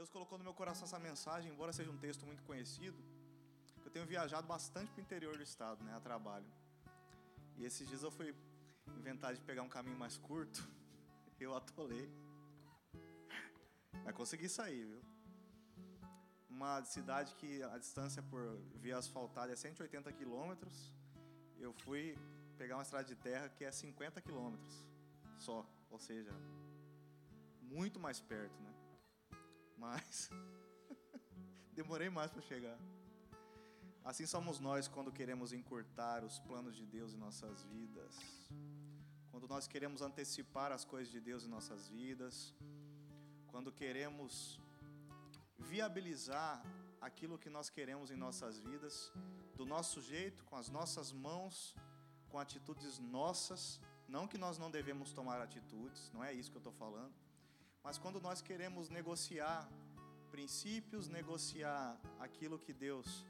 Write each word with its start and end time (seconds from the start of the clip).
Deus 0.00 0.08
colocou 0.08 0.38
no 0.38 0.44
meu 0.44 0.54
coração 0.54 0.86
essa 0.86 0.98
mensagem, 0.98 1.52
embora 1.52 1.74
seja 1.74 1.90
um 1.90 1.98
texto 1.98 2.24
muito 2.24 2.42
conhecido, 2.44 2.96
que 3.82 3.86
eu 3.86 3.92
tenho 3.92 4.06
viajado 4.06 4.46
bastante 4.46 4.90
para 4.90 4.98
o 4.98 5.02
interior 5.02 5.36
do 5.36 5.42
estado, 5.42 5.84
né, 5.84 5.94
a 5.94 6.00
trabalho. 6.00 6.46
E 7.58 7.66
esses 7.66 7.86
dias 7.86 8.02
eu 8.02 8.10
fui 8.10 8.34
inventar 8.96 9.34
de 9.34 9.42
pegar 9.42 9.60
um 9.60 9.68
caminho 9.68 9.98
mais 9.98 10.16
curto, 10.16 10.66
eu 11.38 11.54
atolei. 11.54 12.10
Mas 14.02 14.14
consegui 14.14 14.48
sair, 14.48 14.86
viu? 14.86 15.02
Uma 16.48 16.82
cidade 16.82 17.34
que 17.34 17.62
a 17.62 17.76
distância 17.76 18.22
por 18.22 18.58
via 18.76 18.96
asfaltada 18.96 19.52
é 19.52 19.56
180 19.56 20.10
quilômetros. 20.12 20.94
Eu 21.58 21.74
fui 21.74 22.16
pegar 22.56 22.76
uma 22.76 22.84
estrada 22.84 23.04
de 23.04 23.16
terra 23.16 23.50
que 23.50 23.66
é 23.66 23.70
50 23.70 24.22
quilômetros 24.22 24.82
só, 25.38 25.66
ou 25.90 25.98
seja, 25.98 26.32
muito 27.60 28.00
mais 28.00 28.18
perto, 28.18 28.58
né? 28.62 28.79
Mas 29.84 30.30
demorei 31.80 32.10
mais 32.18 32.30
para 32.30 32.42
chegar. 32.42 32.78
Assim 34.04 34.26
somos 34.26 34.58
nós 34.68 34.88
quando 34.94 35.10
queremos 35.18 35.52
encurtar 35.52 36.22
os 36.28 36.38
planos 36.38 36.74
de 36.80 36.86
Deus 36.96 37.14
em 37.14 37.18
nossas 37.26 37.62
vidas. 37.74 38.14
Quando 39.30 39.46
nós 39.48 39.66
queremos 39.66 40.02
antecipar 40.02 40.70
as 40.72 40.84
coisas 40.84 41.10
de 41.10 41.20
Deus 41.20 41.44
em 41.44 41.48
nossas 41.48 41.88
vidas. 41.88 42.54
Quando 43.52 43.72
queremos 43.72 44.60
viabilizar 45.58 46.62
aquilo 47.00 47.38
que 47.38 47.48
nós 47.48 47.70
queremos 47.70 48.10
em 48.10 48.16
nossas 48.16 48.60
vidas, 48.60 49.12
do 49.56 49.64
nosso 49.64 50.00
jeito, 50.02 50.44
com 50.44 50.56
as 50.56 50.68
nossas 50.68 51.10
mãos, 51.12 51.74
com 52.28 52.38
atitudes 52.38 52.98
nossas. 52.98 53.80
Não 54.06 54.26
que 54.26 54.38
nós 54.38 54.58
não 54.58 54.70
devemos 54.70 55.12
tomar 55.12 55.40
atitudes, 55.40 56.10
não 56.12 56.22
é 56.22 56.32
isso 56.32 56.50
que 56.50 56.56
eu 56.56 56.66
estou 56.66 56.72
falando. 56.72 57.14
Mas 57.82 57.98
quando 57.98 58.20
nós 58.20 58.40
queremos 58.42 58.88
negociar 58.88 59.68
princípios, 60.30 61.08
negociar 61.08 61.98
aquilo 62.18 62.58
que 62.58 62.72
Deus 62.72 63.26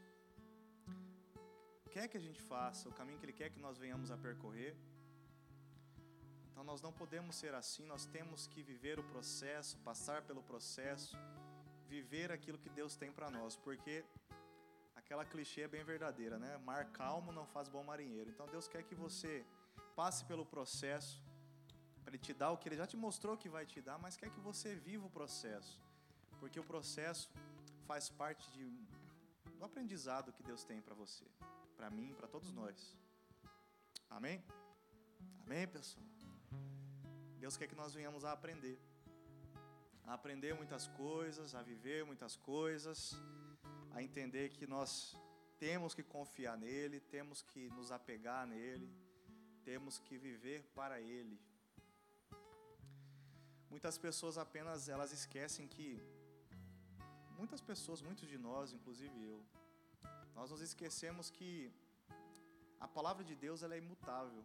quer 1.90 2.06
que 2.08 2.16
a 2.16 2.20
gente 2.20 2.40
faça, 2.40 2.88
o 2.88 2.92
caminho 2.92 3.18
que 3.18 3.26
Ele 3.26 3.32
quer 3.32 3.50
que 3.50 3.58
nós 3.58 3.78
venhamos 3.78 4.10
a 4.10 4.16
percorrer. 4.16 4.76
Então 6.50 6.62
nós 6.64 6.82
não 6.82 6.92
podemos 6.92 7.36
ser 7.36 7.54
assim, 7.54 7.84
nós 7.86 8.06
temos 8.06 8.46
que 8.46 8.62
viver 8.62 8.98
o 8.98 9.04
processo, 9.04 9.78
passar 9.78 10.22
pelo 10.22 10.42
processo, 10.42 11.16
viver 11.88 12.30
aquilo 12.30 12.58
que 12.58 12.68
Deus 12.68 12.96
tem 12.96 13.10
para 13.10 13.30
nós, 13.30 13.56
porque 13.56 14.04
aquela 14.94 15.24
clichê 15.24 15.62
é 15.62 15.68
bem 15.68 15.82
verdadeira, 15.82 16.38
né? 16.38 16.58
Mar 16.58 16.84
calmo 16.92 17.32
não 17.32 17.46
faz 17.46 17.68
bom 17.68 17.82
marinheiro. 17.82 18.30
Então 18.30 18.46
Deus 18.46 18.68
quer 18.68 18.82
que 18.84 18.94
você 18.94 19.44
passe 19.96 20.24
pelo 20.24 20.44
processo, 20.46 21.20
para 22.02 22.10
Ele 22.10 22.18
te 22.18 22.32
dar 22.32 22.50
o 22.50 22.58
que 22.58 22.68
Ele 22.68 22.76
já 22.76 22.86
te 22.86 22.96
mostrou 22.96 23.36
que 23.36 23.48
vai 23.48 23.64
te 23.66 23.80
dar, 23.80 23.98
mas 23.98 24.16
quer 24.16 24.30
que 24.30 24.40
você 24.40 24.74
viva 24.74 25.06
o 25.06 25.10
processo, 25.10 25.80
porque 26.38 26.58
o 26.58 26.64
processo 26.64 27.30
faz 27.86 28.08
parte 28.08 28.50
de, 28.52 28.64
do 29.58 29.64
aprendizado 29.64 30.32
que 30.32 30.42
Deus 30.42 30.64
tem 30.64 30.80
para 30.80 30.94
você, 30.94 31.24
para 31.76 31.90
mim, 31.90 32.14
para 32.14 32.28
todos 32.28 32.52
nós. 32.52 32.96
Amém? 34.08 34.42
Amém, 35.44 35.66
pessoal? 35.68 36.04
Deus 37.38 37.56
quer 37.56 37.66
que 37.66 37.74
nós 37.74 37.94
venhamos 37.94 38.24
a 38.24 38.32
aprender, 38.32 38.78
a 40.04 40.14
aprender 40.14 40.54
muitas 40.54 40.86
coisas, 40.88 41.54
a 41.54 41.62
viver 41.62 42.04
muitas 42.04 42.36
coisas, 42.36 43.14
a 43.92 44.02
entender 44.02 44.50
que 44.50 44.66
nós 44.66 45.16
temos 45.58 45.94
que 45.94 46.02
confiar 46.02 46.56
nele, 46.56 47.00
temos 47.00 47.42
que 47.42 47.68
nos 47.70 47.92
apegar 47.92 48.46
nele, 48.46 48.90
temos 49.64 49.98
que 49.98 50.16
viver 50.16 50.64
para 50.74 51.00
ele. 51.00 51.38
Muitas 53.72 53.96
pessoas 54.06 54.36
apenas 54.44 54.88
elas 54.94 55.12
esquecem 55.18 55.66
que 55.74 55.88
muitas 57.38 57.60
pessoas, 57.70 58.00
muitos 58.08 58.26
de 58.32 58.38
nós, 58.48 58.72
inclusive 58.78 59.16
eu, 59.32 59.38
nós 60.34 60.50
nos 60.52 60.62
esquecemos 60.68 61.30
que 61.36 61.72
a 62.86 62.88
palavra 62.96 63.22
de 63.30 63.34
Deus 63.44 63.62
ela 63.62 63.74
é 63.76 63.78
imutável. 63.78 64.42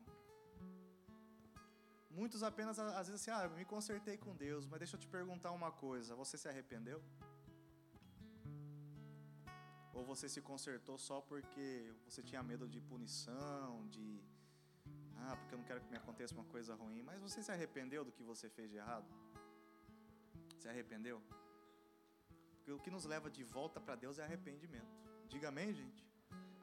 Muitos 2.20 2.44
apenas 2.50 2.78
às 2.80 3.08
vezes 3.08 3.22
assim, 3.22 3.32
ah, 3.32 3.48
me 3.60 3.66
consertei 3.66 4.18
com 4.26 4.34
Deus, 4.36 4.66
mas 4.68 4.80
deixa 4.80 4.96
eu 4.96 5.00
te 5.00 5.08
perguntar 5.08 5.52
uma 5.52 5.72
coisa, 5.72 6.16
você 6.24 6.38
se 6.38 6.48
arrependeu? 6.48 7.02
Ou 9.94 10.04
você 10.12 10.28
se 10.30 10.42
consertou 10.42 10.98
só 10.98 11.20
porque 11.22 11.68
você 12.08 12.22
tinha 12.22 12.44
medo 12.52 12.68
de 12.68 12.80
punição, 12.92 13.88
de 13.96 14.06
ah, 15.28 15.36
porque 15.38 15.54
eu 15.54 15.58
não 15.58 15.66
quero 15.66 15.82
que 15.82 15.90
me 15.90 15.98
aconteça 15.98 16.34
uma 16.34 16.46
coisa 16.46 16.76
ruim. 16.76 17.02
Mas 17.02 17.20
você 17.20 17.42
se 17.42 17.52
arrependeu 17.52 18.04
do 18.06 18.12
que 18.12 18.24
você 18.24 18.50
fez 18.50 18.70
de 18.70 18.78
errado? 18.78 19.08
Se 20.60 20.68
arrependeu? 20.70 21.22
Porque 22.56 22.72
o 22.72 22.80
que 22.80 22.92
nos 22.92 23.06
leva 23.06 23.30
de 23.30 23.44
volta 23.44 23.80
para 23.80 23.96
Deus 23.96 24.20
é 24.20 24.24
arrependimento. 24.24 24.96
Diga 25.28 25.48
amém, 25.50 25.74
gente? 25.74 26.04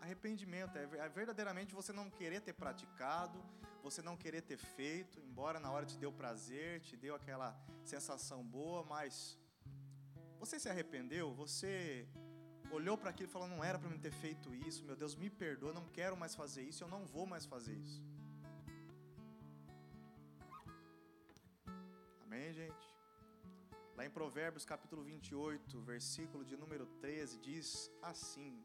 Arrependimento 0.00 0.76
é, 0.76 0.84
é 1.06 1.08
verdadeiramente 1.08 1.74
você 1.74 1.92
não 1.92 2.10
querer 2.10 2.40
ter 2.40 2.52
praticado, 2.52 3.38
você 3.82 4.00
não 4.02 4.16
querer 4.16 4.42
ter 4.42 4.56
feito, 4.56 5.20
embora 5.20 5.60
na 5.60 5.70
hora 5.70 5.86
te 5.86 5.98
deu 5.98 6.12
prazer, 6.12 6.80
te 6.80 6.96
deu 6.96 7.14
aquela 7.14 7.56
sensação 7.84 8.44
boa, 8.44 8.84
mas 8.84 9.38
você 10.38 10.58
se 10.58 10.68
arrependeu? 10.68 11.32
Você 11.34 12.08
olhou 12.70 12.96
para 12.98 13.10
aquilo 13.10 13.28
e 13.28 13.32
falou: 13.32 13.48
não 13.48 13.62
era 13.62 13.78
para 13.78 13.88
mim 13.88 13.98
ter 13.98 14.12
feito 14.12 14.54
isso, 14.54 14.84
meu 14.84 14.96
Deus, 14.96 15.14
me 15.14 15.30
perdoa, 15.30 15.72
não 15.72 15.86
quero 15.88 16.16
mais 16.16 16.34
fazer 16.34 16.62
isso, 16.62 16.82
eu 16.82 16.88
não 16.88 17.04
vou 17.06 17.26
mais 17.26 17.46
fazer 17.46 17.74
isso. 17.74 18.02
Lá 24.02 24.06
em 24.06 24.10
Provérbios 24.10 24.64
capítulo 24.64 25.04
28, 25.04 25.80
versículo 25.82 26.44
de 26.44 26.56
número 26.56 26.86
13, 27.00 27.38
diz 27.38 27.88
assim. 28.02 28.60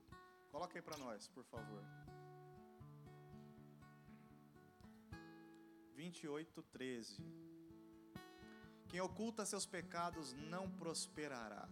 Coloca 0.51 0.75
aí 0.75 0.81
para 0.81 0.97
nós, 0.97 1.27
por 1.27 1.43
favor. 1.43 1.83
28, 5.93 6.63
13. 6.63 7.23
Quem 8.89 8.99
oculta 8.99 9.45
seus 9.45 9.67
pecados 9.67 10.33
não 10.33 10.71
prosperará. 10.71 11.69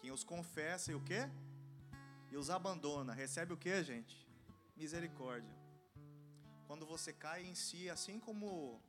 Quem 0.00 0.10
os 0.10 0.24
confessa 0.24 0.90
e 0.90 0.94
o 0.94 1.04
quê? 1.04 1.28
E 2.30 2.38
os 2.38 2.48
abandona, 2.48 3.12
recebe 3.12 3.52
o 3.52 3.58
quê, 3.58 3.84
gente? 3.84 4.26
Misericórdia. 4.74 5.54
Quando 6.66 6.86
você 6.86 7.12
cai 7.12 7.44
em 7.44 7.54
si, 7.54 7.90
assim 7.90 8.18
como 8.18 8.80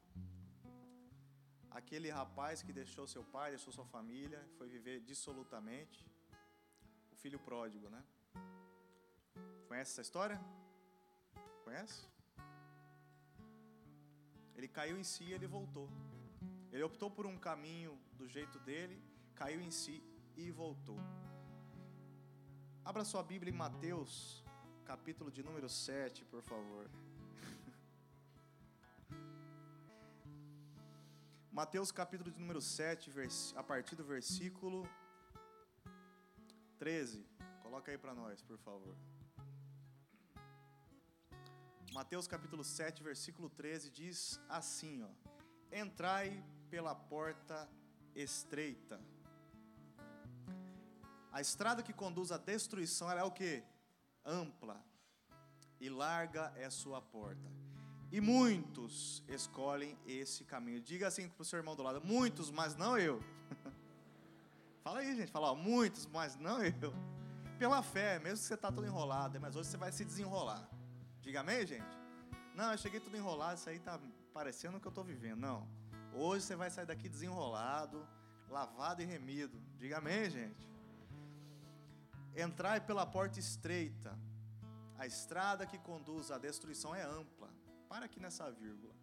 aquele 1.80 2.10
rapaz 2.10 2.62
que 2.66 2.74
deixou 2.82 3.06
seu 3.14 3.24
pai, 3.36 3.48
deixou 3.52 3.72
sua 3.78 3.88
família, 3.96 4.42
foi 4.58 4.68
viver 4.76 4.98
dissolutamente. 5.02 6.00
O 7.14 7.16
filho 7.24 7.40
pródigo, 7.48 7.90
né? 7.96 8.02
Conhece 9.68 9.92
essa 9.92 10.02
história? 10.08 10.38
Conhece? 11.66 12.08
Ele 14.56 14.70
caiu 14.78 14.98
em 14.98 15.04
si 15.04 15.26
e 15.26 15.34
ele 15.34 15.48
voltou. 15.58 15.90
Ele 16.72 16.84
optou 16.84 17.10
por 17.12 17.26
um 17.26 17.38
caminho 17.38 17.94
do 18.20 18.26
jeito 18.36 18.58
dele, 18.60 18.98
caiu 19.42 19.62
em 19.62 19.72
si 19.72 20.02
e 20.38 20.50
voltou. 20.52 21.00
Abra 22.86 23.04
sua 23.04 23.24
Bíblia 23.24 23.52
em 23.52 23.58
Mateus, 23.66 24.44
capítulo 24.86 25.30
de 25.30 25.44
número 25.44 25.68
7, 25.68 26.24
por 26.26 26.42
favor. 26.42 26.90
Mateus 31.56 31.90
capítulo 31.90 32.30
de 32.30 32.38
número 32.38 32.60
7, 32.60 33.10
a 33.56 33.64
partir 33.64 33.96
do 33.96 34.04
versículo 34.04 34.86
13. 36.78 37.26
Coloca 37.64 37.90
aí 37.90 37.98
para 37.98 38.14
nós, 38.14 38.42
por 38.42 38.58
favor. 38.58 38.94
Mateus 41.94 42.28
capítulo 42.28 42.62
7, 42.62 43.02
versículo 43.02 43.50
13 43.50 43.90
diz 43.90 44.38
assim, 44.50 45.02
ó: 45.02 45.08
Entrai 45.74 46.44
pela 46.70 46.94
porta 46.94 47.70
estreita. 48.14 49.00
A 51.32 51.40
estrada 51.40 51.82
que 51.82 51.94
conduz 51.94 52.34
à 52.34 52.38
destruição 52.38 53.10
é 53.10 53.24
o 53.24 53.32
que? 53.32 53.64
Ampla. 54.26 54.86
E 55.80 55.88
larga 55.88 56.52
é 56.58 56.70
sua 56.70 57.02
porta 57.02 57.55
e 58.16 58.22
muitos 58.22 59.22
escolhem 59.28 59.98
esse 60.08 60.46
caminho. 60.46 60.80
Diga 60.80 61.06
assim 61.06 61.28
para 61.28 61.42
o 61.42 61.44
seu 61.44 61.58
irmão 61.58 61.76
do 61.76 61.84
lado: 61.84 62.02
muitos, 62.02 62.50
mas 62.50 62.74
não 62.74 62.98
eu. 62.98 63.22
Fala 64.86 65.00
aí, 65.00 65.14
gente. 65.18 65.30
Fala, 65.30 65.52
ó, 65.52 65.56
muitos, 65.56 66.06
mas 66.06 66.38
não 66.38 66.64
eu. 66.64 66.94
Pela 67.60 67.84
fé, 67.84 68.18
mesmo 68.20 68.38
que 68.38 68.46
você 68.46 68.54
está 68.54 68.72
todo 68.72 68.88
enrolado, 68.88 69.38
mas 69.42 69.58
hoje 69.58 69.68
você 69.68 69.76
vai 69.76 69.92
se 69.92 70.06
desenrolar. 70.06 70.66
Diga 71.20 71.42
amém, 71.42 71.68
gente? 71.68 71.98
Não, 72.56 72.72
eu 72.72 72.78
cheguei 72.78 73.02
tudo 73.02 73.18
enrolado, 73.18 73.60
isso 73.60 73.70
aí 73.70 73.76
está 73.76 74.00
parecendo 74.34 74.78
o 74.78 74.80
que 74.80 74.88
eu 74.88 74.96
estou 74.96 75.04
vivendo. 75.04 75.42
Não. 75.42 75.68
Hoje 76.14 76.46
você 76.46 76.56
vai 76.56 76.70
sair 76.70 76.86
daqui 76.86 77.10
desenrolado, 77.10 78.08
lavado 78.48 79.02
e 79.02 79.06
remido. 79.06 79.62
Diga 79.78 79.98
amém, 79.98 80.30
gente? 80.30 80.70
Entrai 82.34 82.80
pela 82.80 83.06
porta 83.06 83.42
estreita. 83.42 84.18
A 84.98 85.06
estrada 85.06 85.66
que 85.66 85.78
conduz 85.78 86.32
à 86.32 86.38
destruição 86.38 86.96
é 86.96 87.04
ampla 87.04 87.54
para 87.92 88.06
aqui 88.06 88.20
nessa 88.20 88.52
vírgula. 88.52 88.94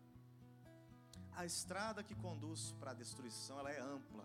A 1.41 1.45
estrada 1.47 2.03
que 2.03 2.15
conduz 2.15 2.73
para 2.81 2.91
a 2.91 2.95
destruição, 3.03 3.59
ela 3.59 3.71
é 3.71 3.81
ampla. 3.81 4.25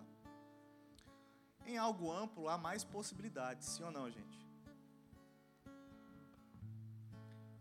Em 1.66 1.78
algo 1.78 2.12
amplo 2.12 2.48
há 2.50 2.58
mais 2.58 2.84
possibilidades, 2.84 3.68
sim 3.68 3.84
ou 3.84 3.92
não, 3.92 4.10
gente? 4.18 4.40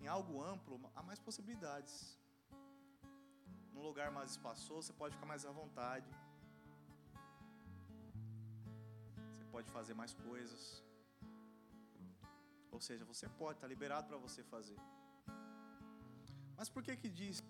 Em 0.00 0.08
algo 0.16 0.42
amplo 0.52 0.80
há 0.94 1.02
mais 1.02 1.18
possibilidades. 1.18 1.94
Num 3.72 3.82
lugar 3.82 4.10
mais 4.18 4.30
espaçoso, 4.30 4.86
você 4.86 4.92
pode 4.92 5.14
ficar 5.16 5.26
mais 5.26 5.44
à 5.44 5.50
vontade. 5.50 6.10
Você 9.32 9.44
pode 9.54 9.68
fazer 9.70 9.94
mais 9.94 10.14
coisas. 10.28 10.62
Ou 12.70 12.80
seja, 12.80 13.04
você 13.04 13.28
pode, 13.28 13.56
está 13.58 13.66
liberado 13.66 14.06
para 14.06 14.18
você 14.26 14.42
fazer. 14.54 14.78
Mas 16.56 16.68
por 16.68 16.82
que 16.82 16.96
que 16.96 17.08
diz 17.08 17.42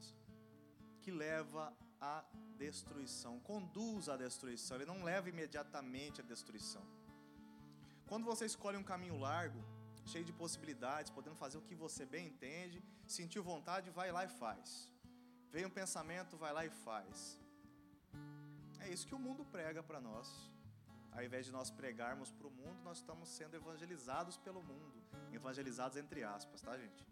que 1.03 1.11
leva 1.11 1.73
à 2.01 2.25
destruição? 2.57 3.39
Conduz 3.41 4.09
à 4.09 4.17
destruição, 4.17 4.77
ele 4.77 4.87
não 4.87 5.03
leva 5.03 5.29
imediatamente 5.29 6.21
à 6.21 6.25
destruição. 6.25 6.85
Quando 8.07 8.25
você 8.25 8.45
escolhe 8.47 8.77
um 8.77 8.83
caminho 8.83 9.19
largo, 9.19 9.63
cheio 10.05 10.25
de 10.25 10.33
possibilidades, 10.33 11.11
podendo 11.11 11.37
fazer 11.37 11.59
o 11.59 11.63
que 11.63 11.75
você 11.75 12.05
bem 12.07 12.29
entende, 12.29 12.83
sentiu 13.07 13.43
vontade, 13.43 13.91
vai 13.91 14.11
lá 14.13 14.25
e 14.25 14.29
faz. 14.29 14.91
Veio 15.51 15.69
um 15.69 15.71
pensamento, 15.71 16.37
vai 16.37 16.53
lá 16.53 16.65
e 16.65 16.71
faz. 16.71 17.39
É 18.81 18.89
isso 18.89 19.07
que 19.07 19.15
o 19.15 19.19
mundo 19.19 19.45
prega 19.45 19.83
para 19.83 20.01
nós. 20.01 20.29
Ao 21.13 21.25
invés 21.25 21.47
de 21.47 21.53
nós 21.53 21.71
pregarmos 21.71 22.31
para 22.31 22.47
o 22.47 22.51
mundo, 22.51 22.79
nós 22.85 22.99
estamos 22.99 23.29
sendo 23.31 23.57
evangelizados 23.57 24.37
pelo 24.37 24.63
mundo. 24.63 25.03
Evangelizados 25.33 25.97
entre 25.97 26.23
aspas, 26.23 26.61
tá, 26.61 26.77
gente? 26.77 27.07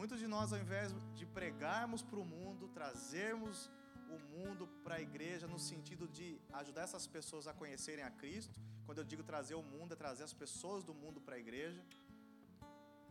Muitos 0.00 0.18
de 0.18 0.26
nós, 0.34 0.50
ao 0.50 0.58
invés 0.58 0.94
de 1.18 1.26
pregarmos 1.38 2.02
para 2.02 2.18
o 2.18 2.24
mundo, 2.24 2.68
trazermos 2.68 3.70
o 4.14 4.18
mundo 4.34 4.66
para 4.82 4.94
a 4.94 5.00
igreja 5.08 5.46
no 5.46 5.58
sentido 5.58 6.08
de 6.08 6.40
ajudar 6.60 6.84
essas 6.84 7.06
pessoas 7.16 7.46
a 7.46 7.52
conhecerem 7.52 8.02
a 8.02 8.10
Cristo, 8.10 8.58
quando 8.86 8.96
eu 9.02 9.04
digo 9.04 9.22
trazer 9.22 9.56
o 9.56 9.62
mundo, 9.62 9.92
é 9.92 9.96
trazer 10.04 10.24
as 10.24 10.32
pessoas 10.32 10.82
do 10.82 10.94
mundo 10.94 11.20
para 11.20 11.34
a 11.34 11.38
igreja, 11.38 11.84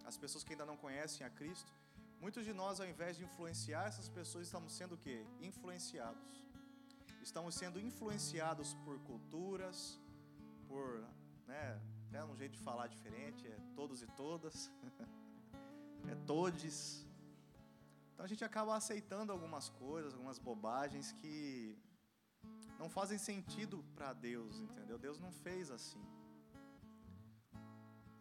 as 0.04 0.18
pessoas 0.18 0.44
que 0.44 0.54
ainda 0.54 0.66
não 0.66 0.76
conhecem 0.86 1.24
a 1.28 1.30
Cristo. 1.30 1.72
Muitos 2.20 2.44
de 2.44 2.54
nós, 2.54 2.80
ao 2.80 2.88
invés 2.88 3.16
de 3.18 3.24
influenciar 3.24 3.86
essas 3.88 4.10
pessoas, 4.10 4.48
estamos 4.48 4.74
sendo 4.74 4.96
o 4.96 4.98
quê? 4.98 5.24
Influenciados. 5.40 6.44
Estamos 7.22 7.54
sendo 7.54 7.80
influenciados 7.80 8.74
por 8.84 8.98
culturas, 9.02 10.02
por, 10.68 11.06
né, 11.46 11.80
até 12.08 12.26
um 12.26 12.36
jeito 12.36 12.54
de 12.54 12.64
falar 12.70 12.88
diferente, 12.88 13.48
é 13.48 13.60
todos 13.76 14.02
e 14.02 14.08
todas. 14.24 14.72
é 16.08 16.16
todes. 16.26 17.06
Então 18.14 18.26
a 18.26 18.28
gente 18.28 18.44
acaba 18.44 18.76
aceitando 18.76 19.32
algumas 19.32 19.70
coisas, 19.70 20.14
algumas 20.14 20.40
bobagens 20.40 21.12
que 21.14 21.78
não 22.78 22.90
fazem 22.90 23.18
sentido 23.18 23.84
para 23.96 24.14
Deus, 24.14 24.60
entendeu? 24.60 24.98
Deus 24.98 25.20
não 25.20 25.32
fez 25.32 25.70
assim. 25.70 26.04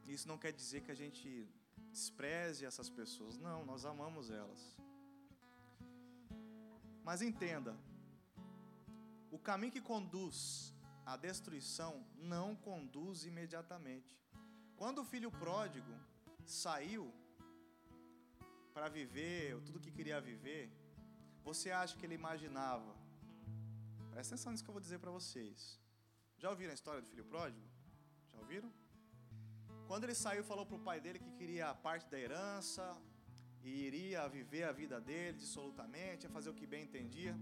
Isso 0.06 0.26
não 0.26 0.38
quer 0.38 0.52
dizer 0.52 0.80
que 0.82 0.90
a 0.90 0.94
gente 1.02 1.48
despreze 1.90 2.64
essas 2.64 2.88
pessoas, 2.90 3.36
não, 3.38 3.64
nós 3.64 3.84
amamos 3.84 4.30
elas. 4.30 4.76
Mas 7.04 7.22
entenda, 7.22 7.76
o 9.30 9.38
caminho 9.38 9.72
que 9.72 9.80
conduz 9.80 10.74
à 11.04 11.16
destruição 11.16 12.04
não 12.16 12.54
conduz 12.54 13.24
imediatamente. 13.24 14.18
Quando 14.76 15.00
o 15.00 15.04
filho 15.04 15.30
pródigo 15.30 15.94
saiu 16.44 17.12
para 18.78 18.88
viver 18.88 19.60
tudo 19.66 19.80
que 19.84 19.92
queria 19.98 20.18
viver, 20.20 20.64
você 21.46 21.68
acha 21.78 21.96
que 21.98 22.04
ele 22.06 22.16
imaginava? 22.22 22.90
Presta 24.12 24.34
atenção 24.34 24.52
nisso 24.52 24.64
que 24.64 24.70
eu 24.70 24.76
vou 24.76 24.84
dizer 24.86 24.98
para 25.04 25.12
vocês. 25.18 25.60
Já 26.42 26.48
ouviram 26.52 26.72
a 26.74 26.78
história 26.78 27.00
do 27.04 27.08
filho 27.12 27.24
pródigo? 27.32 27.66
Já 28.32 28.38
ouviram? 28.44 28.70
Quando 29.88 30.04
ele 30.04 30.14
saiu, 30.24 30.44
falou 30.50 30.64
para 30.64 30.76
o 30.76 30.84
pai 30.88 30.98
dele 31.04 31.18
que 31.24 31.32
queria 31.40 31.74
parte 31.86 32.06
da 32.12 32.18
herança 32.24 32.84
e 33.68 33.70
iria 33.88 34.28
viver 34.28 34.62
a 34.68 34.70
vida 34.80 35.00
dele 35.08 35.36
dissolutamente, 35.44 36.28
a 36.28 36.30
fazer 36.36 36.50
o 36.50 36.54
que 36.60 36.68
bem 36.74 36.84
entendia. 36.88 37.34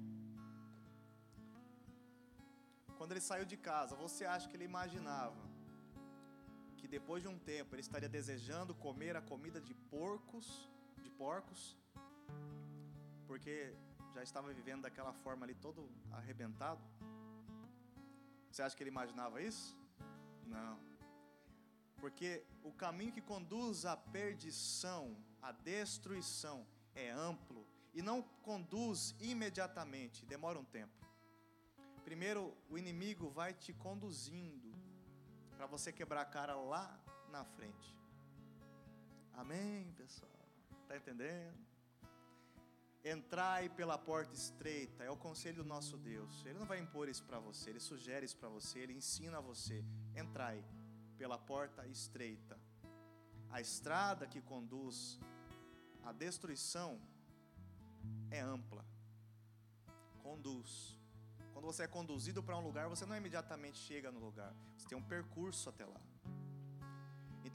Quando 2.97 3.13
ele 3.15 3.25
saiu 3.31 3.45
de 3.53 3.59
casa, 3.59 3.95
você 4.05 4.25
acha 4.25 4.49
que 4.49 4.57
ele 4.57 4.71
imaginava 4.73 5.45
que 6.79 6.89
depois 6.97 7.23
de 7.25 7.29
um 7.35 7.39
tempo 7.53 7.75
ele 7.75 7.85
estaria 7.89 8.09
desejando 8.09 8.81
comer 8.87 9.15
a 9.21 9.23
comida 9.33 9.61
de 9.69 9.75
porcos 9.97 10.49
porcos, 11.11 11.77
porque 13.27 13.75
já 14.15 14.23
estava 14.23 14.53
vivendo 14.53 14.83
daquela 14.83 15.13
forma 15.13 15.45
ali 15.45 15.55
todo 15.55 15.91
arrebentado. 16.13 16.83
Você 18.51 18.63
acha 18.63 18.77
que 18.77 18.83
ele 18.83 18.91
imaginava 18.91 19.43
isso? 19.43 19.77
Não. 20.47 20.79
Porque 21.97 22.47
o 22.63 22.73
caminho 22.73 23.13
que 23.13 23.21
conduz 23.21 23.85
à 23.85 23.97
perdição, 23.97 25.17
à 25.43 25.53
destruição, 25.53 26.67
é 26.95 27.11
amplo 27.11 27.67
e 27.93 28.03
não 28.03 28.23
conduz 28.43 29.15
imediatamente, 29.21 30.25
demora 30.27 30.59
um 30.59 30.65
tempo. 30.65 31.07
Primeiro, 32.05 32.57
o 32.71 32.79
inimigo 32.79 33.29
vai 33.31 33.53
te 33.53 33.73
conduzindo 33.73 34.73
para 35.57 35.67
você 35.67 35.93
quebrar 35.93 36.21
a 36.21 36.27
cara 36.27 36.55
lá 36.55 36.99
na 37.31 37.45
frente. 37.45 37.97
Amém, 39.33 39.93
pessoal? 39.97 40.36
Está 40.87 40.97
entendendo? 40.97 41.59
Entrai 43.05 43.69
pela 43.69 43.99
porta 43.99 44.33
estreita, 44.35 45.03
é 45.03 45.11
o 45.11 45.17
conselho 45.17 45.65
do 45.65 45.69
nosso 45.69 45.99
Deus. 45.99 46.45
Ele 46.47 46.61
não 46.61 46.67
vai 46.67 46.79
impor 46.79 47.09
isso 47.09 47.25
para 47.25 47.41
você, 47.41 47.71
ele 47.71 47.81
sugere 47.81 48.25
isso 48.25 48.37
para 48.37 48.49
você, 48.49 48.79
ele 48.79 48.93
ensina 48.93 49.39
a 49.39 49.41
você. 49.41 49.85
Entrai 50.15 50.65
pela 51.19 51.37
porta 51.37 51.85
estreita. 51.89 52.57
A 53.51 53.61
estrada 53.61 54.29
que 54.29 54.41
conduz 54.41 55.19
à 56.05 56.13
destruição 56.13 57.01
é 58.31 58.41
ampla. 58.41 58.85
Conduz. 60.23 60.97
Quando 61.53 61.65
você 61.65 61.83
é 61.83 61.89
conduzido 61.89 62.45
para 62.45 62.57
um 62.57 62.63
lugar, 62.63 62.89
você 62.89 63.05
não 63.05 63.17
imediatamente 63.17 63.79
chega 63.79 64.13
no 64.13 64.21
lugar. 64.21 64.55
Você 64.77 64.87
tem 64.87 64.97
um 64.97 65.03
percurso 65.03 65.69
até 65.69 65.85
lá. 65.85 66.01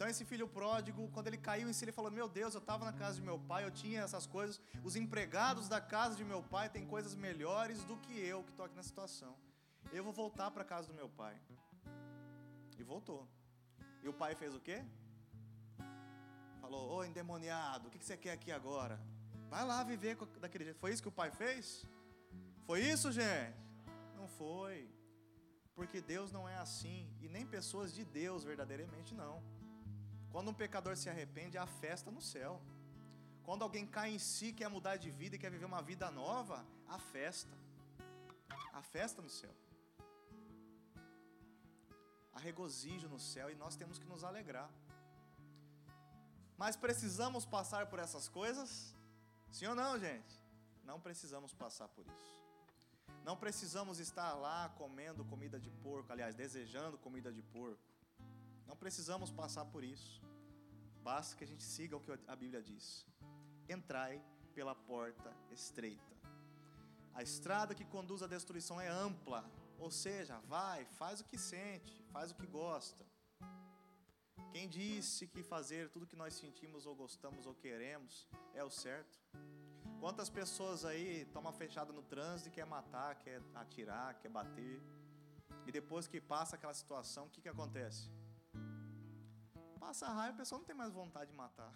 Então 0.01 0.09
esse 0.09 0.25
filho 0.25 0.47
pródigo, 0.47 1.07
quando 1.09 1.27
ele 1.27 1.37
caiu 1.37 1.69
em 1.69 1.73
si, 1.73 1.85
ele 1.85 1.91
falou: 1.91 2.09
Meu 2.09 2.27
Deus, 2.27 2.55
eu 2.55 2.59
estava 2.59 2.83
na 2.83 2.91
casa 2.91 3.17
de 3.17 3.21
meu 3.21 3.37
pai, 3.37 3.63
eu 3.63 3.69
tinha 3.69 4.01
essas 4.01 4.25
coisas. 4.25 4.59
Os 4.83 4.95
empregados 4.95 5.69
da 5.69 5.79
casa 5.79 6.15
de 6.15 6.23
meu 6.25 6.41
pai 6.41 6.69
têm 6.69 6.87
coisas 6.87 7.13
melhores 7.13 7.83
do 7.83 7.95
que 7.97 8.13
eu 8.19 8.41
que 8.43 8.49
estou 8.49 8.65
aqui 8.65 8.75
na 8.75 8.81
situação. 8.81 9.35
Eu 9.93 10.03
vou 10.03 10.11
voltar 10.11 10.49
para 10.49 10.63
a 10.63 10.65
casa 10.65 10.87
do 10.87 10.95
meu 10.95 11.07
pai. 11.07 11.35
E 12.79 12.83
voltou. 12.83 13.27
E 14.01 14.09
o 14.09 14.13
pai 14.21 14.33
fez 14.33 14.55
o 14.55 14.59
quê? 14.59 14.83
Falou: 16.59 16.83
Ô 16.95 17.03
endemoniado, 17.03 17.87
o 17.87 17.91
que 17.91 18.03
você 18.03 18.17
quer 18.17 18.31
aqui 18.31 18.51
agora? 18.51 18.99
Vai 19.51 19.63
lá 19.63 19.83
viver 19.83 20.17
daquele 20.39 20.63
jeito. 20.63 20.79
Foi 20.79 20.91
isso 20.91 21.03
que 21.03 21.09
o 21.09 21.19
pai 21.21 21.29
fez? 21.29 21.85
Foi 22.65 22.81
isso, 22.81 23.11
gente? 23.11 23.55
Não 24.15 24.27
foi. 24.27 24.89
Porque 25.75 26.01
Deus 26.01 26.31
não 26.31 26.49
é 26.49 26.57
assim. 26.57 27.07
E 27.21 27.29
nem 27.29 27.45
pessoas 27.45 27.93
de 27.93 28.03
Deus 28.03 28.43
verdadeiramente 28.43 29.13
não. 29.13 29.60
Quando 30.31 30.49
um 30.49 30.53
pecador 30.53 30.95
se 30.95 31.09
arrepende, 31.09 31.57
há 31.57 31.67
festa 31.67 32.09
no 32.09 32.21
céu. 32.21 32.61
Quando 33.43 33.63
alguém 33.63 33.85
cai 33.85 34.11
em 34.11 34.19
si, 34.19 34.53
quer 34.53 34.69
mudar 34.69 34.95
de 34.97 35.09
vida 35.11 35.35
e 35.35 35.39
quer 35.39 35.51
viver 35.51 35.65
uma 35.65 35.81
vida 35.81 36.09
nova, 36.09 36.65
há 36.87 36.97
festa. 36.97 37.55
Há 38.71 38.81
festa 38.81 39.21
no 39.21 39.29
céu. 39.29 39.53
Há 42.33 42.39
regozijo 42.39 43.09
no 43.09 43.19
céu 43.19 43.49
e 43.49 43.55
nós 43.55 43.75
temos 43.75 43.99
que 43.99 44.05
nos 44.05 44.23
alegrar. 44.23 44.69
Mas 46.57 46.75
precisamos 46.75 47.45
passar 47.45 47.87
por 47.87 47.99
essas 47.99 48.29
coisas? 48.29 48.95
Sim 49.51 49.67
ou 49.67 49.75
não, 49.75 49.99
gente? 49.99 50.33
Não 50.83 50.99
precisamos 50.99 51.53
passar 51.53 51.89
por 51.89 52.05
isso. 52.07 52.41
Não 53.25 53.35
precisamos 53.35 53.99
estar 53.99 54.33
lá 54.33 54.69
comendo 54.77 55.25
comida 55.25 55.59
de 55.59 55.69
porco, 55.69 56.11
aliás, 56.11 56.35
desejando 56.35 56.97
comida 56.97 57.31
de 57.33 57.41
porco. 57.41 57.90
Não 58.71 58.77
precisamos 58.77 59.29
passar 59.29 59.65
por 59.65 59.83
isso. 59.83 60.21
Basta 61.03 61.35
que 61.35 61.43
a 61.43 61.47
gente 61.47 61.61
siga 61.61 61.97
o 61.97 61.99
que 61.99 62.09
a 62.25 62.35
Bíblia 62.37 62.61
diz. 62.63 63.05
Entrai 63.67 64.23
pela 64.55 64.73
porta 64.73 65.29
estreita. 65.51 66.15
A 67.13 67.21
estrada 67.21 67.75
que 67.75 67.83
conduz 67.83 68.23
à 68.23 68.27
destruição 68.27 68.79
é 68.79 68.87
ampla, 68.87 69.43
ou 69.77 69.91
seja, 69.91 70.39
vai, 70.47 70.85
faz 70.85 71.19
o 71.19 71.25
que 71.25 71.37
sente, 71.37 72.01
faz 72.13 72.31
o 72.31 72.35
que 72.35 72.47
gosta. 72.47 73.05
Quem 74.53 74.69
disse 74.69 75.27
que 75.27 75.43
fazer 75.43 75.89
tudo 75.89 76.07
que 76.07 76.15
nós 76.15 76.33
sentimos 76.33 76.85
ou 76.85 76.95
gostamos 76.95 77.45
ou 77.45 77.53
queremos 77.53 78.25
é 78.53 78.63
o 78.63 78.69
certo? 78.69 79.19
Quantas 79.99 80.29
pessoas 80.29 80.85
aí 80.85 81.25
tomam 81.33 81.51
fechada 81.51 81.91
no 81.91 82.03
trânsito 82.03 82.47
e 82.47 82.53
quer 82.53 82.65
matar, 82.65 83.15
quer 83.15 83.41
atirar, 83.53 84.17
quer 84.21 84.29
bater? 84.29 84.81
E 85.67 85.73
depois 85.73 86.07
que 86.07 86.21
passa 86.21 86.55
aquela 86.55 86.73
situação, 86.73 87.25
o 87.25 87.29
que, 87.29 87.41
que 87.41 87.49
acontece? 87.49 88.20
Passa 89.83 90.05
a 90.05 90.13
raiva, 90.13 90.35
a 90.35 90.37
pessoa 90.37 90.59
não 90.59 90.65
tem 90.65 90.75
mais 90.75 90.93
vontade 90.93 91.31
de 91.31 91.35
matar. 91.35 91.73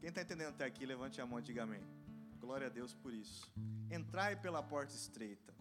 Quem 0.00 0.08
está 0.08 0.20
entendendo 0.20 0.48
até 0.48 0.64
aqui, 0.64 0.84
levante 0.84 1.20
a 1.20 1.26
mão, 1.26 1.40
diga 1.40 1.62
amém. 1.62 1.84
Glória 2.40 2.66
a 2.66 2.70
Deus 2.78 2.92
por 2.92 3.14
isso. 3.14 3.48
Entrai 3.88 4.34
pela 4.34 4.60
porta 4.62 4.94
estreita. 4.96 5.54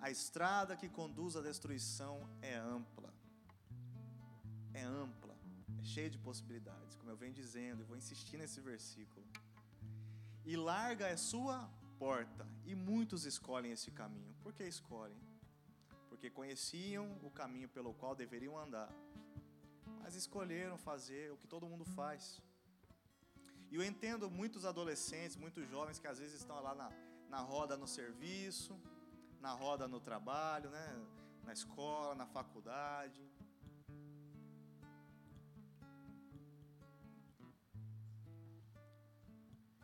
A 0.00 0.10
estrada 0.10 0.76
que 0.76 0.88
conduz 0.88 1.36
à 1.36 1.40
destruição 1.40 2.28
é 2.42 2.56
ampla. 2.56 3.14
É 4.74 4.82
ampla, 4.82 5.36
é 5.80 5.84
cheia 5.84 6.10
de 6.10 6.18
possibilidades, 6.18 6.96
como 6.96 7.10
eu 7.10 7.16
venho 7.16 7.32
dizendo, 7.32 7.80
e 7.82 7.84
vou 7.84 7.96
insistir 7.96 8.36
nesse 8.36 8.60
versículo. 8.60 9.24
E 10.44 10.56
larga 10.56 11.06
é 11.06 11.16
sua 11.16 11.70
porta, 12.00 12.46
e 12.64 12.74
muitos 12.74 13.24
escolhem 13.24 13.72
esse 13.72 13.92
caminho. 13.92 14.34
Por 14.42 14.52
que 14.52 14.64
escolhem? 14.64 15.22
Porque 16.08 16.28
conheciam 16.30 17.16
o 17.22 17.30
caminho 17.30 17.68
pelo 17.68 17.94
qual 17.94 18.14
deveriam 18.14 18.58
andar, 18.58 18.92
mas 20.02 20.14
escolheram 20.14 20.76
fazer 20.78 21.32
o 21.32 21.36
que 21.36 21.46
todo 21.46 21.70
mundo 21.72 21.84
faz. 21.84 22.40
E 23.70 23.76
eu 23.76 23.82
entendo 23.90 24.30
muitos 24.30 24.64
adolescentes, 24.64 25.36
muitos 25.36 25.68
jovens 25.68 25.98
que 25.98 26.06
às 26.06 26.18
vezes 26.18 26.36
estão 26.40 26.58
lá 26.68 26.74
na, 26.74 26.90
na 27.28 27.40
roda 27.40 27.76
no 27.76 27.86
serviço, 27.86 28.74
na 29.40 29.52
roda 29.52 29.86
no 29.86 30.00
trabalho, 30.00 30.70
né? 30.70 30.86
na 31.48 31.52
escola, 31.52 32.14
na 32.14 32.26
faculdade. 32.26 33.22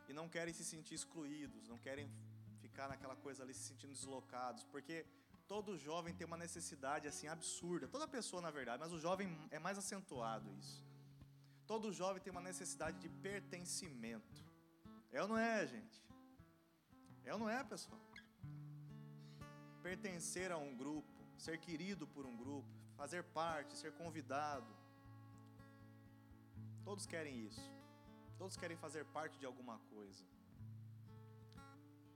E 0.08 0.12
não 0.12 0.28
querem 0.28 0.54
se 0.58 0.64
sentir 0.72 0.94
excluídos, 0.94 1.68
não 1.72 1.78
querem 1.86 2.06
ficar 2.64 2.88
naquela 2.88 3.16
coisa 3.16 3.42
ali 3.42 3.54
se 3.54 3.64
sentindo 3.70 3.92
deslocados, 3.92 4.64
porque 4.64 5.06
todo 5.46 5.78
jovem 5.78 6.14
tem 6.14 6.26
uma 6.26 6.36
necessidade 6.36 7.06
assim 7.06 7.26
absurda, 7.26 7.86
toda 7.88 8.08
pessoa 8.08 8.40
na 8.40 8.50
verdade, 8.50 8.80
mas 8.80 8.92
o 8.92 8.98
jovem 8.98 9.28
é 9.50 9.58
mais 9.58 9.78
acentuado 9.78 10.50
isso. 10.54 10.84
Todo 11.66 11.92
jovem 11.92 12.22
tem 12.22 12.30
uma 12.30 12.40
necessidade 12.40 12.98
de 12.98 13.08
pertencimento. 13.08 14.44
É 15.10 15.22
ou 15.22 15.28
não 15.28 15.38
é, 15.38 15.66
gente? 15.66 16.02
É 17.24 17.32
ou 17.32 17.38
não 17.38 17.48
é, 17.48 17.62
pessoal? 17.64 18.00
Pertencer 19.82 20.50
a 20.52 20.58
um 20.58 20.76
grupo, 20.76 21.08
ser 21.38 21.58
querido 21.58 22.06
por 22.06 22.26
um 22.26 22.36
grupo, 22.36 22.68
fazer 22.96 23.22
parte, 23.24 23.76
ser 23.76 23.92
convidado. 23.92 24.66
Todos 26.84 27.06
querem 27.06 27.46
isso. 27.46 27.70
Todos 28.36 28.56
querem 28.56 28.76
fazer 28.76 29.04
parte 29.06 29.38
de 29.38 29.46
alguma 29.46 29.78
coisa. 29.90 30.24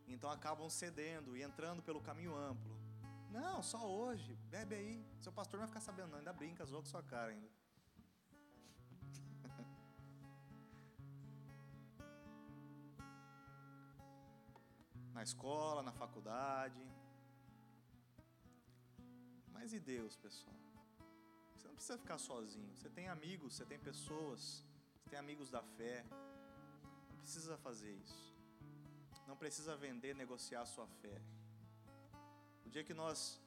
Então 0.06 0.30
acabam 0.30 0.68
cedendo 0.68 1.36
e 1.36 1.42
entrando 1.42 1.82
pelo 1.82 2.00
caminho 2.00 2.34
amplo. 2.34 2.77
Não, 3.30 3.62
só 3.62 3.86
hoje, 3.86 4.34
bebe 4.50 4.74
aí. 4.74 5.06
Seu 5.20 5.30
pastor 5.32 5.58
não 5.58 5.66
vai 5.66 5.68
ficar 5.68 5.80
sabendo, 5.80 6.10
não. 6.10 6.18
Ainda 6.18 6.32
brinca, 6.32 6.64
zoa 6.64 6.80
com 6.80 6.86
sua 6.86 7.02
cara 7.02 7.32
ainda. 7.32 7.50
na 15.12 15.22
escola, 15.22 15.82
na 15.82 15.92
faculdade. 15.92 16.80
Mas 19.52 19.74
e 19.74 19.80
Deus, 19.80 20.16
pessoal? 20.16 20.56
Você 21.54 21.68
não 21.68 21.74
precisa 21.74 21.98
ficar 21.98 22.16
sozinho. 22.18 22.74
Você 22.76 22.88
tem 22.88 23.08
amigos, 23.08 23.54
você 23.54 23.66
tem 23.66 23.78
pessoas, 23.78 24.64
você 24.96 25.10
tem 25.10 25.18
amigos 25.18 25.50
da 25.50 25.62
fé. 25.62 26.02
Não 27.10 27.18
precisa 27.18 27.58
fazer 27.58 27.92
isso. 27.92 28.34
Não 29.26 29.36
precisa 29.36 29.76
vender, 29.76 30.14
negociar 30.14 30.62
a 30.62 30.66
sua 30.66 30.86
fé. 30.86 31.20
O 32.68 32.70
dia 32.70 32.84
que 32.84 32.92
nós 32.92 33.40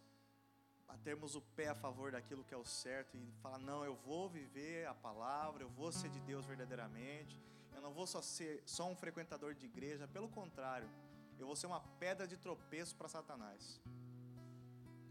batermos 0.88 1.36
o 1.36 1.42
pé 1.56 1.68
a 1.68 1.76
favor 1.76 2.12
daquilo 2.12 2.44
que 2.44 2.56
é 2.56 2.58
o 2.58 2.66
certo 2.66 3.16
e 3.16 3.32
falar, 3.40 3.60
não, 3.60 3.86
eu 3.86 3.94
vou 3.94 4.28
viver 4.28 4.88
a 4.88 4.96
palavra, 4.96 5.62
eu 5.62 5.70
vou 5.70 5.92
ser 5.92 6.10
de 6.10 6.20
Deus 6.22 6.44
verdadeiramente, 6.44 7.40
eu 7.72 7.82
não 7.84 7.94
vou 7.94 8.08
só 8.08 8.20
ser 8.20 8.64
só 8.66 8.90
um 8.90 8.96
frequentador 8.96 9.54
de 9.54 9.68
igreja, 9.68 10.08
pelo 10.08 10.28
contrário, 10.28 10.90
eu 11.38 11.46
vou 11.46 11.56
ser 11.56 11.68
uma 11.68 11.82
pedra 12.00 12.28
de 12.28 12.36
tropeço 12.36 12.96
para 12.96 13.08
Satanás. 13.08 13.80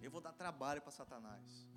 Eu 0.03 0.11
vou 0.11 0.21
dar 0.21 0.33
trabalho 0.33 0.83
para 0.83 0.91
Satanás. 0.91 1.69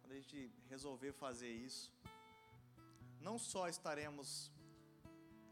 Quando 0.00 0.12
a 0.12 0.14
gente 0.14 0.50
resolver 0.70 1.12
fazer 1.12 1.52
isso, 1.52 1.92
não 3.20 3.38
só 3.38 3.68
estaremos 3.68 4.50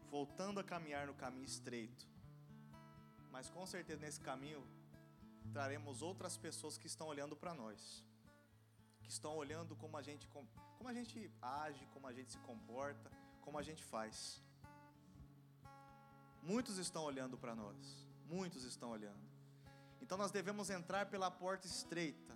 voltando 0.09 0.59
a 0.59 0.63
caminhar 0.63 1.05
no 1.05 1.13
caminho 1.13 1.45
estreito, 1.45 2.07
mas 3.31 3.51
com 3.51 3.67
certeza 3.67 4.01
nesse 4.01 4.19
caminho 4.19 4.65
traremos 5.51 6.01
outras 6.01 6.37
pessoas 6.37 6.77
que 6.77 6.87
estão 6.87 7.07
olhando 7.07 7.35
para 7.35 7.53
nós, 7.53 8.03
que 9.01 9.09
estão 9.09 9.35
olhando 9.35 9.75
como 9.75 9.97
a 9.97 10.01
gente 10.01 10.27
como 10.27 10.89
a 10.89 10.93
gente 10.93 11.31
age, 11.41 11.85
como 11.93 12.07
a 12.07 12.13
gente 12.13 12.31
se 12.31 12.39
comporta, 12.39 13.11
como 13.41 13.57
a 13.57 13.63
gente 13.63 13.83
faz. 13.83 14.43
Muitos 16.41 16.77
estão 16.77 17.03
olhando 17.03 17.37
para 17.37 17.55
nós. 17.55 18.07
Muitos 18.27 18.63
estão 18.63 18.91
olhando. 18.91 19.25
Então 20.01 20.17
nós 20.17 20.31
devemos 20.31 20.69
entrar 20.69 21.07
pela 21.07 21.31
porta 21.31 21.65
estreita. 21.65 22.35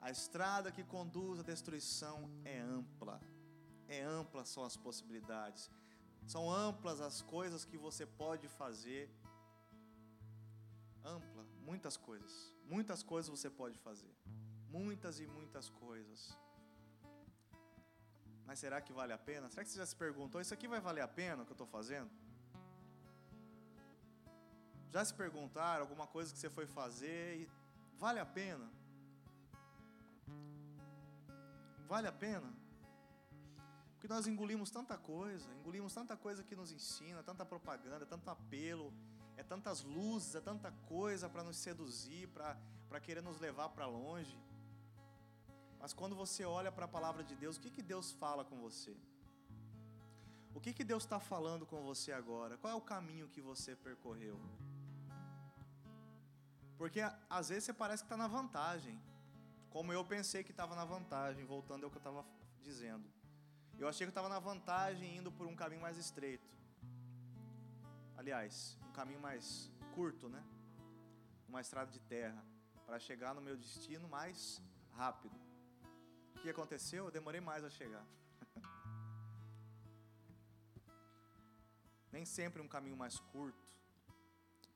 A 0.00 0.10
estrada 0.10 0.72
que 0.72 0.84
conduz 0.84 1.40
à 1.40 1.42
destruição 1.42 2.30
é 2.44 2.58
ampla. 2.60 3.20
É 3.88 4.02
ampla 4.02 4.44
são 4.44 4.64
as 4.64 4.76
possibilidades. 4.76 5.70
São 6.26 6.50
amplas 6.50 7.00
as 7.00 7.20
coisas 7.20 7.64
que 7.64 7.76
você 7.76 8.06
pode 8.06 8.48
fazer. 8.48 9.10
Ampla, 11.04 11.37
muitas 11.68 11.96
coisas. 12.08 12.34
Muitas 12.74 13.02
coisas 13.02 13.28
você 13.36 13.50
pode 13.60 13.76
fazer. 13.86 14.14
Muitas 14.78 15.14
e 15.24 15.26
muitas 15.38 15.66
coisas. 15.84 16.20
Mas 18.46 18.58
será 18.62 18.78
que 18.80 18.92
vale 19.00 19.12
a 19.12 19.20
pena? 19.30 19.50
Será 19.50 19.62
que 19.64 19.70
você 19.70 19.78
já 19.82 19.88
se 19.92 19.96
perguntou: 20.04 20.40
isso 20.40 20.54
aqui 20.54 20.66
vai 20.74 20.80
valer 20.88 21.02
a 21.08 21.12
pena 21.20 21.42
o 21.42 21.46
que 21.46 21.52
eu 21.52 21.60
estou 21.60 21.70
fazendo? 21.76 22.10
Já 24.94 25.04
se 25.04 25.14
perguntaram 25.22 25.82
alguma 25.82 26.06
coisa 26.06 26.32
que 26.32 26.38
você 26.40 26.50
foi 26.58 26.66
fazer 26.66 27.24
e 27.40 27.50
vale 28.04 28.20
a 28.26 28.28
pena? 28.40 28.66
Vale 31.92 32.08
a 32.08 32.16
pena? 32.26 32.50
Porque 33.92 34.08
nós 34.14 34.26
engolimos 34.26 34.70
tanta 34.70 34.96
coisa, 34.96 35.48
engolimos 35.58 35.92
tanta 35.92 36.16
coisa 36.16 36.42
que 36.48 36.56
nos 36.60 36.72
ensina, 36.78 37.22
tanta 37.22 37.44
propaganda, 37.44 38.06
tanto 38.06 38.30
apelo, 38.30 38.88
é 39.38 39.44
tantas 39.44 39.82
luzes, 39.84 40.34
é 40.34 40.40
tanta 40.40 40.70
coisa 40.94 41.28
para 41.28 41.44
nos 41.44 41.56
seduzir, 41.56 42.28
para 42.28 43.00
querer 43.00 43.22
nos 43.22 43.38
levar 43.38 43.68
para 43.68 43.86
longe. 43.86 44.36
Mas 45.78 45.92
quando 45.92 46.16
você 46.16 46.44
olha 46.44 46.72
para 46.72 46.86
a 46.86 46.94
palavra 46.96 47.22
de 47.22 47.36
Deus, 47.36 47.56
o 47.56 47.60
que, 47.60 47.70
que 47.70 47.80
Deus 47.80 48.10
fala 48.10 48.44
com 48.44 48.58
você? 48.58 48.96
O 50.52 50.60
que, 50.60 50.72
que 50.72 50.82
Deus 50.82 51.04
está 51.04 51.20
falando 51.20 51.64
com 51.64 51.80
você 51.84 52.10
agora? 52.10 52.58
Qual 52.58 52.72
é 52.72 52.74
o 52.76 52.80
caminho 52.80 53.28
que 53.28 53.40
você 53.40 53.76
percorreu? 53.76 54.36
Porque 56.76 57.00
às 57.30 57.48
vezes 57.50 57.64
você 57.64 57.72
parece 57.72 58.02
que 58.02 58.06
está 58.06 58.16
na 58.16 58.26
vantagem. 58.26 59.00
Como 59.70 59.92
eu 59.92 60.04
pensei 60.04 60.42
que 60.42 60.50
estava 60.50 60.74
na 60.74 60.84
vantagem, 60.84 61.44
voltando 61.44 61.84
ao 61.84 61.90
que 61.90 61.96
eu 61.96 62.00
estava 62.00 62.26
dizendo. 62.60 63.08
Eu 63.78 63.86
achei 63.86 64.04
que 64.04 64.10
estava 64.10 64.28
na 64.28 64.40
vantagem 64.40 65.16
indo 65.16 65.30
por 65.30 65.46
um 65.46 65.54
caminho 65.54 65.82
mais 65.82 65.96
estreito. 65.96 66.48
Aliás, 68.28 68.76
um 68.86 68.92
caminho 68.92 69.22
mais 69.22 69.72
curto, 69.94 70.28
né? 70.28 70.44
Uma 71.48 71.62
estrada 71.62 71.90
de 71.90 71.98
terra. 71.98 72.44
Para 72.84 72.98
chegar 72.98 73.34
no 73.34 73.40
meu 73.40 73.56
destino 73.56 74.06
mais 74.06 74.62
rápido. 74.92 75.34
O 76.36 76.40
que 76.42 76.50
aconteceu? 76.50 77.06
Eu 77.06 77.10
demorei 77.10 77.40
mais 77.40 77.64
a 77.64 77.70
chegar. 77.70 78.04
Nem 82.12 82.26
sempre 82.26 82.60
um 82.60 82.68
caminho 82.68 82.98
mais 82.98 83.18
curto 83.18 83.66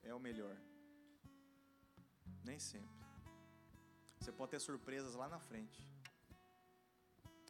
é 0.02 0.14
o 0.14 0.18
melhor. 0.18 0.56
Nem 2.42 2.59
sempre. 2.59 3.04
Você 4.18 4.32
pode 4.32 4.52
ter 4.52 4.61
surpresas 4.61 5.14
lá 5.14 5.28
na 5.28 5.38
frente. 5.38 5.87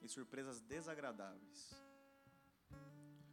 E 0.03 0.09
surpresas 0.09 0.61
desagradáveis. 0.63 1.81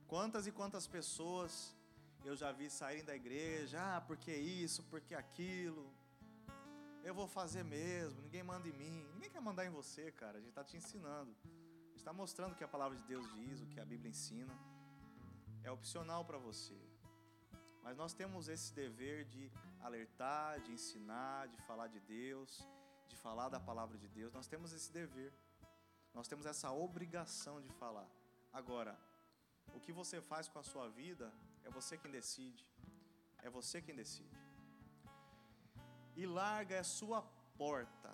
Quantas 0.06 0.46
e 0.46 0.52
quantas 0.52 0.86
pessoas 0.86 1.76
eu 2.24 2.36
já 2.36 2.52
vi 2.52 2.70
saírem 2.70 3.04
da 3.04 3.16
igreja, 3.16 3.80
ah, 3.82 4.02
porque 4.02 4.34
isso, 4.34 4.84
porque 4.84 5.16
aquilo. 5.16 5.92
Eu 7.04 7.14
vou 7.14 7.28
fazer 7.28 7.64
mesmo, 7.64 8.22
ninguém 8.22 8.44
manda 8.44 8.68
em 8.68 8.74
mim. 8.74 9.08
Ninguém 9.14 9.30
quer 9.30 9.42
mandar 9.42 9.66
em 9.66 9.70
você, 9.70 10.12
cara. 10.12 10.38
A 10.38 10.42
gente 10.42 10.50
está 10.50 10.64
te 10.64 10.76
ensinando. 10.76 11.34
A 11.44 11.90
gente 11.90 11.98
está 11.98 12.14
mostrando 12.14 12.52
o 12.54 12.56
que 12.56 12.64
a 12.64 12.68
palavra 12.68 12.98
de 12.98 13.04
Deus 13.04 13.26
diz, 13.34 13.62
o 13.62 13.68
que 13.68 13.80
a 13.80 13.86
Bíblia 13.86 14.10
ensina. 14.10 14.54
É 15.64 15.72
opcional 15.72 16.26
para 16.26 16.38
você. 16.38 16.78
Mas 17.84 17.98
nós 17.98 18.14
temos 18.14 18.50
esse 18.50 18.74
dever 18.74 19.26
de 19.26 19.52
alertar, 19.82 20.60
de 20.62 20.72
ensinar, 20.72 21.48
de 21.48 21.58
falar 21.64 21.88
de 21.88 22.00
Deus, 22.02 22.68
de 23.08 23.16
falar 23.16 23.50
da 23.50 23.60
palavra 23.60 23.98
de 23.98 24.08
Deus. 24.08 24.34
Nós 24.34 24.48
temos 24.48 24.74
esse 24.74 24.92
dever. 24.92 25.34
Nós 26.14 26.28
temos 26.28 26.46
essa 26.46 26.72
obrigação 26.72 27.62
de 27.62 27.70
falar. 27.70 28.10
Agora, 28.52 29.00
o 29.74 29.80
que 29.80 29.94
você 29.94 30.22
faz 30.22 30.48
com 30.48 30.60
a 30.60 30.64
sua 30.64 30.90
vida 30.90 31.32
é 31.64 31.70
você 31.70 31.98
quem 31.98 32.12
decide. 32.12 32.66
É 33.44 33.50
você 33.50 33.82
quem 33.82 33.96
decide. 33.96 34.38
E 36.16 36.26
larga 36.26 36.76
é 36.76 36.84
sua 36.84 37.22
porta. 37.58 38.12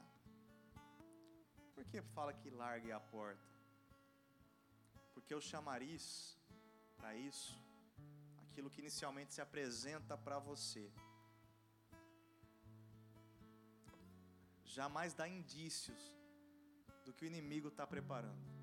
Por 1.73 1.83
que 1.85 2.01
fala 2.01 2.33
que 2.33 2.49
larga 2.49 2.89
é 2.89 2.93
a 2.93 2.99
porta? 2.99 3.49
Porque 5.13 5.33
o 5.33 5.41
chamariz 5.41 6.05
para 6.97 7.15
isso 7.15 7.53
aquilo 8.45 8.69
que 8.69 8.79
inicialmente 8.79 9.33
se 9.33 9.41
apresenta 9.41 10.17
para 10.17 10.39
você. 10.39 10.85
jamais 14.75 15.13
dá 15.13 15.25
indícios 15.25 16.01
do 17.05 17.13
que 17.13 17.23
o 17.23 17.27
inimigo 17.27 17.69
está 17.69 17.87
preparando. 17.87 18.54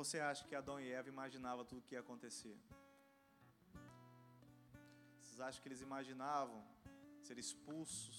Você 0.00 0.18
acha 0.30 0.46
que 0.48 0.54
Adão 0.54 0.78
e 0.80 0.88
Eva 0.98 1.08
imaginavam 1.14 1.64
tudo 1.70 1.80
o 1.80 1.86
que 1.86 1.94
ia 1.96 2.02
acontecer? 2.06 2.56
Vocês 5.20 5.40
acham 5.46 5.60
que 5.60 5.68
eles 5.68 5.82
imaginavam 5.88 6.58
ser 7.26 7.36
expulsos, 7.44 8.18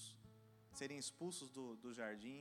serem 0.80 0.98
expulsos 1.04 1.48
do, 1.56 1.64
do 1.76 1.90
jardim? 1.98 2.40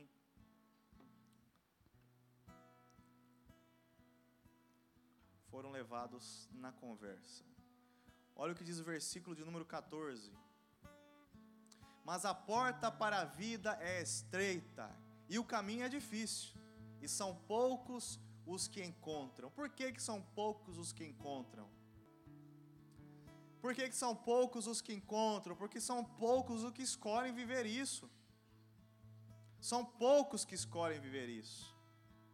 Foram 5.52 5.72
levados 5.80 6.26
na 6.66 6.72
conversa. 6.84 7.44
Olha 8.36 8.54
o 8.54 8.58
que 8.60 8.70
diz 8.70 8.78
o 8.80 8.90
versículo 8.94 9.34
de 9.40 9.46
número 9.50 9.66
14. 9.66 10.34
Mas 12.10 12.26
a 12.26 12.34
porta 12.34 12.92
para 12.92 13.22
a 13.22 13.30
vida 13.44 13.72
é 13.94 14.02
estreita, 14.02 14.88
e 15.34 15.38
o 15.40 15.50
caminho 15.56 15.86
é 15.86 15.90
difícil, 15.90 16.50
e 17.02 17.08
são 17.08 17.30
poucos 17.56 18.20
os 18.54 18.68
que 18.68 18.82
encontram. 18.84 19.50
Por 19.52 19.70
que, 19.70 19.92
que 19.92 20.02
são 20.02 20.22
poucos 20.40 20.78
os 20.78 20.92
que 20.92 21.06
encontram? 21.06 21.68
Por 23.62 23.74
que, 23.76 23.90
que 23.90 23.96
são 23.96 24.16
poucos 24.16 24.68
os 24.68 24.82
que 24.82 24.94
encontram? 24.94 25.56
Porque 25.56 25.80
são 25.80 26.04
poucos 26.04 26.64
os 26.64 26.72
que 26.72 26.82
escolhem 26.82 27.34
viver 27.34 27.66
isso. 27.66 28.10
São 29.60 29.84
poucos 29.86 30.46
que 30.46 30.56
escolhem 30.56 31.00
viver 31.00 31.28
isso. 31.28 31.76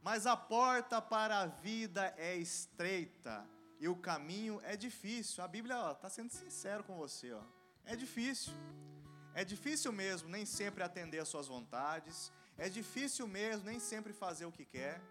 Mas 0.02 0.28
a 0.28 0.38
porta 0.38 1.02
para 1.02 1.40
a 1.40 1.48
vida 1.48 2.14
é 2.18 2.36
estreita 2.36 3.36
e 3.80 3.88
o 3.88 3.96
caminho 3.96 4.62
é 4.64 4.78
difícil. 4.78 5.44
A 5.44 5.48
Bíblia 5.48 5.92
está 5.92 6.10
sendo 6.10 6.30
sincero 6.30 6.84
com 6.84 6.96
você. 6.96 7.34
Ó. 7.34 7.42
É 7.86 7.96
difícil. 7.96 8.54
É 9.34 9.44
difícil 9.44 9.92
mesmo 9.92 10.30
nem 10.30 10.46
sempre 10.46 10.84
atender 10.84 11.20
às 11.20 11.28
suas 11.28 11.48
vontades. 11.48 12.32
É 12.58 12.70
difícil 12.70 13.28
mesmo 13.28 13.66
nem 13.66 13.80
sempre 13.80 14.14
fazer 14.14 14.46
o 14.46 14.52
que 14.52 14.64
quer. 14.64 15.02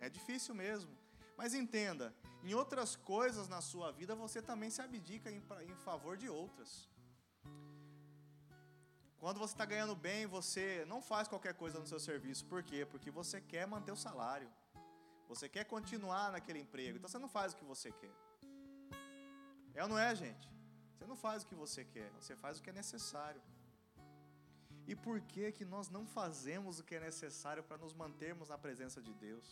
É 0.00 0.08
difícil 0.08 0.54
mesmo. 0.54 0.90
Mas 1.36 1.54
entenda, 1.54 2.14
em 2.42 2.54
outras 2.54 2.96
coisas 2.96 3.48
na 3.48 3.60
sua 3.60 3.90
vida 3.92 4.14
você 4.14 4.40
também 4.42 4.70
se 4.70 4.82
abdica 4.82 5.30
em, 5.30 5.42
em 5.70 5.76
favor 5.76 6.16
de 6.16 6.28
outras. 6.28 6.88
Quando 9.18 9.38
você 9.38 9.52
está 9.54 9.64
ganhando 9.64 9.96
bem, 9.96 10.26
você 10.26 10.84
não 10.86 11.02
faz 11.02 11.26
qualquer 11.26 11.54
coisa 11.54 11.78
no 11.78 11.86
seu 11.86 11.98
serviço. 11.98 12.44
Por 12.46 12.62
quê? 12.62 12.86
Porque 12.86 13.10
você 13.10 13.40
quer 13.40 13.66
manter 13.66 13.90
o 13.90 13.96
salário. 13.96 14.48
Você 15.28 15.48
quer 15.48 15.64
continuar 15.64 16.30
naquele 16.30 16.60
emprego. 16.60 16.96
Então 16.96 17.08
você 17.08 17.18
não 17.18 17.28
faz 17.28 17.52
o 17.52 17.56
que 17.56 17.64
você 17.64 17.90
quer. 17.90 18.14
É 19.74 19.82
ou 19.82 19.88
não 19.88 19.98
é, 19.98 20.14
gente? 20.14 20.48
Você 20.96 21.06
não 21.06 21.16
faz 21.16 21.42
o 21.42 21.46
que 21.46 21.54
você 21.54 21.84
quer. 21.84 22.10
Você 22.12 22.36
faz 22.36 22.58
o 22.58 22.62
que 22.62 22.70
é 22.70 22.72
necessário. 22.72 23.42
E 24.90 24.96
por 24.96 25.20
que 25.20 25.52
que 25.52 25.66
nós 25.66 25.90
não 25.90 26.06
fazemos 26.06 26.80
o 26.80 26.84
que 26.84 26.94
é 26.94 27.00
necessário 27.00 27.62
para 27.62 27.76
nos 27.76 27.92
mantermos 27.92 28.48
na 28.48 28.56
presença 28.56 29.02
de 29.02 29.12
Deus? 29.12 29.46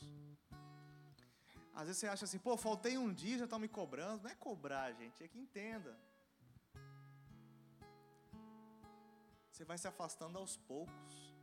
Às 1.75 1.89
vezes 1.89 1.99
você 1.99 2.09
acha 2.09 2.25
assim, 2.25 2.39
pô, 2.39 2.57
faltei 2.57 2.97
um 2.97 3.13
dia, 3.13 3.37
já 3.37 3.45
estão 3.45 3.59
me 3.59 3.69
cobrando. 3.69 4.23
Não 4.23 4.31
é 4.31 4.35
cobrar, 4.35 4.91
gente, 4.93 5.23
é 5.23 5.29
que 5.29 5.39
entenda. 5.39 5.95
Você 9.51 9.63
vai 9.63 9.77
se 9.77 9.87
afastando 9.87 10.39
aos 10.39 10.57
poucos. 10.57 11.35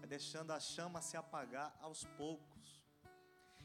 É 0.00 0.06
deixando 0.06 0.52
a 0.52 0.60
chama 0.60 1.02
se 1.02 1.16
apagar 1.16 1.76
aos 1.80 2.04
poucos. 2.22 2.80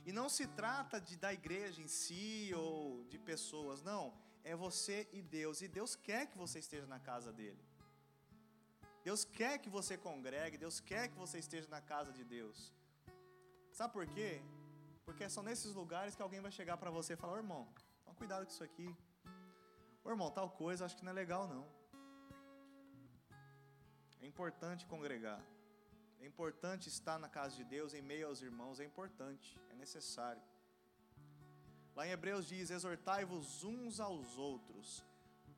E 0.04 0.12
não 0.12 0.28
se 0.28 0.48
trata 0.48 1.00
de 1.00 1.16
da 1.16 1.32
igreja 1.32 1.80
em 1.80 1.88
si 1.88 2.52
ou 2.56 3.04
de 3.06 3.20
pessoas, 3.20 3.84
não. 3.84 4.18
É 4.44 4.56
você 4.56 5.08
e 5.14 5.22
Deus. 5.22 5.62
E 5.62 5.68
Deus 5.68 5.96
quer 5.96 6.26
que 6.26 6.40
você 6.40 6.58
esteja 6.58 6.88
na 6.88 7.00
casa 7.00 7.32
dele. 7.32 7.64
Deus 9.04 9.26
quer 9.26 9.58
que 9.58 9.70
você 9.70 9.98
congregue, 9.98 10.58
Deus 10.58 10.80
quer 10.80 11.10
que 11.10 11.18
você 11.18 11.38
esteja 11.38 11.68
na 11.68 11.82
casa 11.82 12.12
de 12.12 12.24
Deus. 12.24 12.72
Sabe 13.72 13.92
por 13.92 14.06
quê? 14.08 14.42
Porque 15.06 15.30
são 15.30 15.44
nesses 15.44 15.74
lugares 15.74 16.16
que 16.16 16.22
alguém 16.22 16.40
vai 16.40 16.52
chegar 16.52 16.78
para 16.78 16.90
você 16.90 17.14
e 17.14 17.18
falar: 17.18 17.34
oh, 17.34 17.38
irmão, 17.38 17.68
toma 18.04 18.16
cuidado 18.16 18.46
com 18.46 18.52
isso 18.52 18.64
aqui. 18.64 18.90
Ô 20.04 20.10
irmão, 20.10 20.32
tal 20.32 20.50
coisa 20.50 20.86
acho 20.86 20.96
que 20.96 21.04
não 21.04 21.12
é 21.12 21.16
legal 21.16 21.48
não. 21.48 21.66
É 24.22 24.26
importante 24.26 24.86
congregar. 24.86 25.42
É 26.22 26.26
importante 26.26 26.88
estar 26.88 27.20
na 27.20 27.28
casa 27.28 27.58
de 27.58 27.66
Deus 27.66 27.94
em 27.94 28.02
meio 28.02 28.28
aos 28.28 28.42
irmãos, 28.42 28.80
é 28.80 28.86
importante, 28.86 29.60
é 29.70 29.76
necessário. 29.76 30.42
Lá 31.94 32.08
em 32.08 32.12
Hebreus 32.12 32.48
diz: 32.48 32.70
exortai-vos 32.70 33.66
uns 33.66 34.00
aos 34.00 34.38
outros 34.38 35.04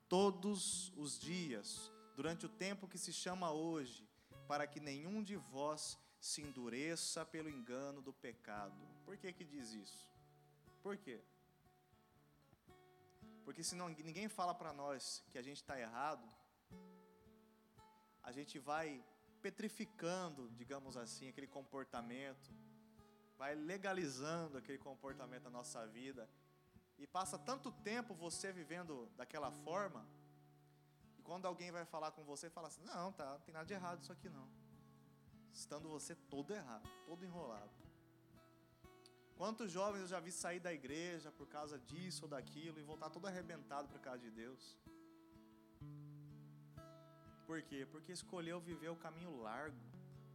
todos 0.10 0.92
os 0.98 1.20
dias 1.20 1.92
durante 2.16 2.46
o 2.46 2.50
tempo 2.50 2.88
que 2.88 2.98
se 2.98 3.12
chama 3.12 3.52
hoje, 3.52 4.08
para 4.48 4.66
que 4.66 4.80
nenhum 4.80 5.22
de 5.24 5.36
vós 5.36 5.98
se 6.20 6.42
endureça 6.42 7.26
pelo 7.26 7.50
engano 7.50 8.02
do 8.02 8.14
pecado. 8.14 8.80
Por 9.04 9.18
que 9.18 9.32
que 9.34 9.44
diz 9.44 9.74
isso? 9.74 10.10
Por 10.82 10.98
quê? 10.98 11.22
Porque 13.44 13.64
se 13.64 13.76
não, 13.76 13.90
ninguém 13.90 14.28
fala 14.28 14.54
para 14.56 14.74
nós 14.74 15.24
que 15.30 15.38
a 15.38 15.42
gente 15.42 15.58
está 15.58 15.80
errado, 15.80 16.28
a 18.24 18.32
gente 18.32 18.58
vai 18.58 19.04
petrificando, 19.42 20.50
digamos 20.52 20.98
assim, 20.98 21.30
aquele 21.30 21.48
comportamento, 21.48 22.52
vai 23.38 23.54
legalizando 23.54 24.58
aquele 24.58 24.80
comportamento 24.80 25.44
na 25.44 25.52
nossa 25.52 25.86
vida, 25.86 26.28
e 26.98 27.06
passa 27.06 27.38
tanto 27.38 27.72
tempo 27.72 28.16
você 28.16 28.52
vivendo 28.52 29.08
daquela 29.16 29.52
forma, 29.52 30.08
quando 31.26 31.46
alguém 31.46 31.72
vai 31.72 31.86
falar 31.86 32.12
com 32.12 32.24
você, 32.24 32.50
fala 32.50 32.68
assim: 32.68 32.84
não, 32.84 33.12
tá, 33.12 33.26
não 33.34 33.40
tem 33.40 33.54
nada 33.54 33.66
de 33.66 33.74
errado 33.74 34.02
isso 34.02 34.12
aqui 34.12 34.30
não. 34.30 34.48
Estando 35.52 35.90
você 35.90 36.16
todo 36.16 36.54
errado, 36.54 36.88
todo 37.06 37.26
enrolado. 37.26 37.74
Quantos 39.36 39.70
jovens 39.72 40.02
eu 40.02 40.08
já 40.08 40.20
vi 40.20 40.32
sair 40.32 40.60
da 40.60 40.72
igreja 40.72 41.32
por 41.32 41.48
causa 41.48 41.78
disso 41.78 42.24
ou 42.26 42.30
daquilo 42.30 42.80
e 42.80 42.84
voltar 42.84 43.10
todo 43.10 43.28
arrebentado 43.28 43.90
para 43.90 44.00
casa 44.00 44.22
de 44.22 44.32
Deus? 44.32 44.78
Por 47.46 47.62
quê? 47.62 47.86
Porque 47.92 48.12
escolheu 48.12 48.60
viver 48.60 48.90
o 48.90 48.96
caminho 48.96 49.36
largo, 49.42 49.78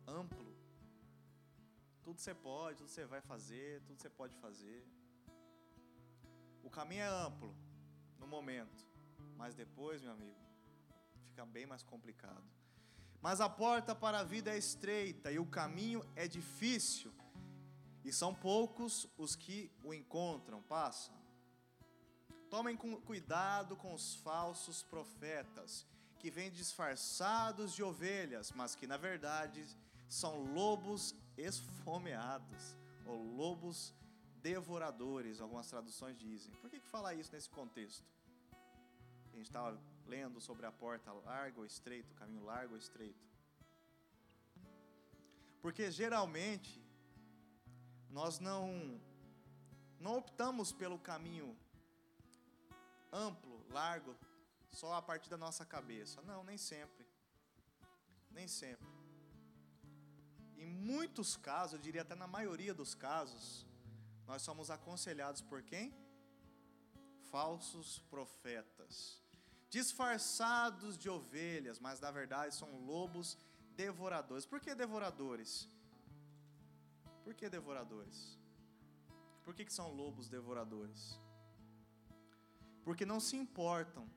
amplo. 0.06 0.54
Tudo 2.02 2.20
você 2.20 2.34
pode, 2.34 2.78
tudo 2.78 2.90
você 2.90 3.06
vai 3.06 3.20
fazer, 3.20 3.82
tudo 3.82 4.00
você 4.00 4.10
pode 4.10 4.36
fazer. 4.36 4.84
O 6.62 6.70
caminho 6.70 7.02
é 7.02 7.08
amplo 7.08 7.54
no 8.18 8.26
momento, 8.26 8.86
mas 9.36 9.54
depois, 9.54 10.02
meu 10.02 10.12
amigo, 10.12 10.49
fica 11.30 11.46
bem 11.46 11.66
mais 11.66 11.82
complicado. 11.82 12.44
Mas 13.22 13.40
a 13.40 13.48
porta 13.48 13.94
para 13.94 14.20
a 14.20 14.24
vida 14.24 14.50
é 14.50 14.58
estreita 14.58 15.30
e 15.30 15.38
o 15.38 15.46
caminho 15.46 16.02
é 16.16 16.26
difícil, 16.26 17.12
e 18.04 18.12
são 18.12 18.34
poucos 18.34 19.06
os 19.16 19.36
que 19.36 19.70
o 19.84 19.92
encontram. 19.92 20.62
Passa. 20.62 21.12
Tomem 22.48 22.76
cuidado 22.76 23.76
com 23.76 23.94
os 23.94 24.16
falsos 24.16 24.82
profetas, 24.82 25.86
que 26.18 26.30
vêm 26.30 26.50
disfarçados 26.50 27.74
de 27.74 27.82
ovelhas, 27.82 28.52
mas 28.52 28.74
que 28.74 28.86
na 28.86 28.96
verdade 28.96 29.64
são 30.08 30.52
lobos 30.52 31.14
esfomeados, 31.36 32.76
ou 33.06 33.22
lobos 33.22 33.94
devoradores, 34.42 35.40
algumas 35.40 35.68
traduções 35.68 36.18
dizem. 36.18 36.52
Por 36.54 36.68
que, 36.70 36.80
que 36.80 36.88
fala 36.88 37.14
isso 37.14 37.32
nesse 37.32 37.48
contexto? 37.48 38.04
A 39.32 39.36
gente 39.36 39.46
estava 39.46 39.80
lendo 40.12 40.40
sobre 40.48 40.66
a 40.66 40.72
porta 40.72 41.12
larga 41.12 41.60
ou 41.60 41.66
estreita, 41.72 42.12
o 42.12 42.20
caminho 42.22 42.44
largo 42.52 42.72
ou 42.74 42.80
estreito. 42.84 43.24
Porque 45.62 45.90
geralmente 45.90 46.72
nós 48.18 48.38
não 48.48 49.00
não 50.04 50.16
optamos 50.22 50.72
pelo 50.72 50.98
caminho 50.98 51.48
amplo, 53.12 53.56
largo, 53.78 54.12
só 54.80 54.94
a 54.94 55.02
partir 55.02 55.28
da 55.28 55.36
nossa 55.36 55.64
cabeça. 55.74 56.22
Não, 56.22 56.42
nem 56.42 56.56
sempre. 56.56 57.06
Nem 58.30 58.48
sempre. 58.48 58.88
Em 60.56 60.66
muitos 60.66 61.36
casos, 61.36 61.74
eu 61.74 61.80
diria 61.86 62.02
até 62.02 62.14
na 62.14 62.26
maioria 62.26 62.72
dos 62.72 62.94
casos, 62.94 63.66
nós 64.26 64.42
somos 64.42 64.70
aconselhados 64.70 65.42
por 65.42 65.62
quem? 65.62 65.94
Falsos 67.30 67.98
profetas 68.14 69.20
disfarçados 69.70 70.98
de 70.98 71.08
ovelhas, 71.08 71.78
mas 71.78 72.00
na 72.00 72.10
verdade 72.10 72.54
são 72.54 72.70
lobos 72.84 73.38
devoradores. 73.76 74.44
Por 74.44 74.60
que 74.60 74.74
devoradores? 74.74 75.68
Por 77.24 77.32
que 77.34 77.48
devoradores? 77.48 78.38
Por 79.44 79.54
que, 79.54 79.64
que 79.64 79.72
são 79.72 79.88
lobos 79.92 80.28
devoradores? 80.28 81.18
Porque 82.84 83.06
não 83.06 83.20
se 83.20 83.36
importam 83.36 84.08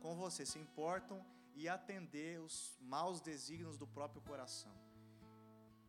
com 0.00 0.14
você, 0.16 0.44
se 0.44 0.58
importam 0.58 1.24
e 1.54 1.68
atender 1.68 2.40
os 2.40 2.76
maus 2.80 3.20
desígnios 3.20 3.78
do 3.78 3.86
próprio 3.86 4.20
coração. 4.22 4.74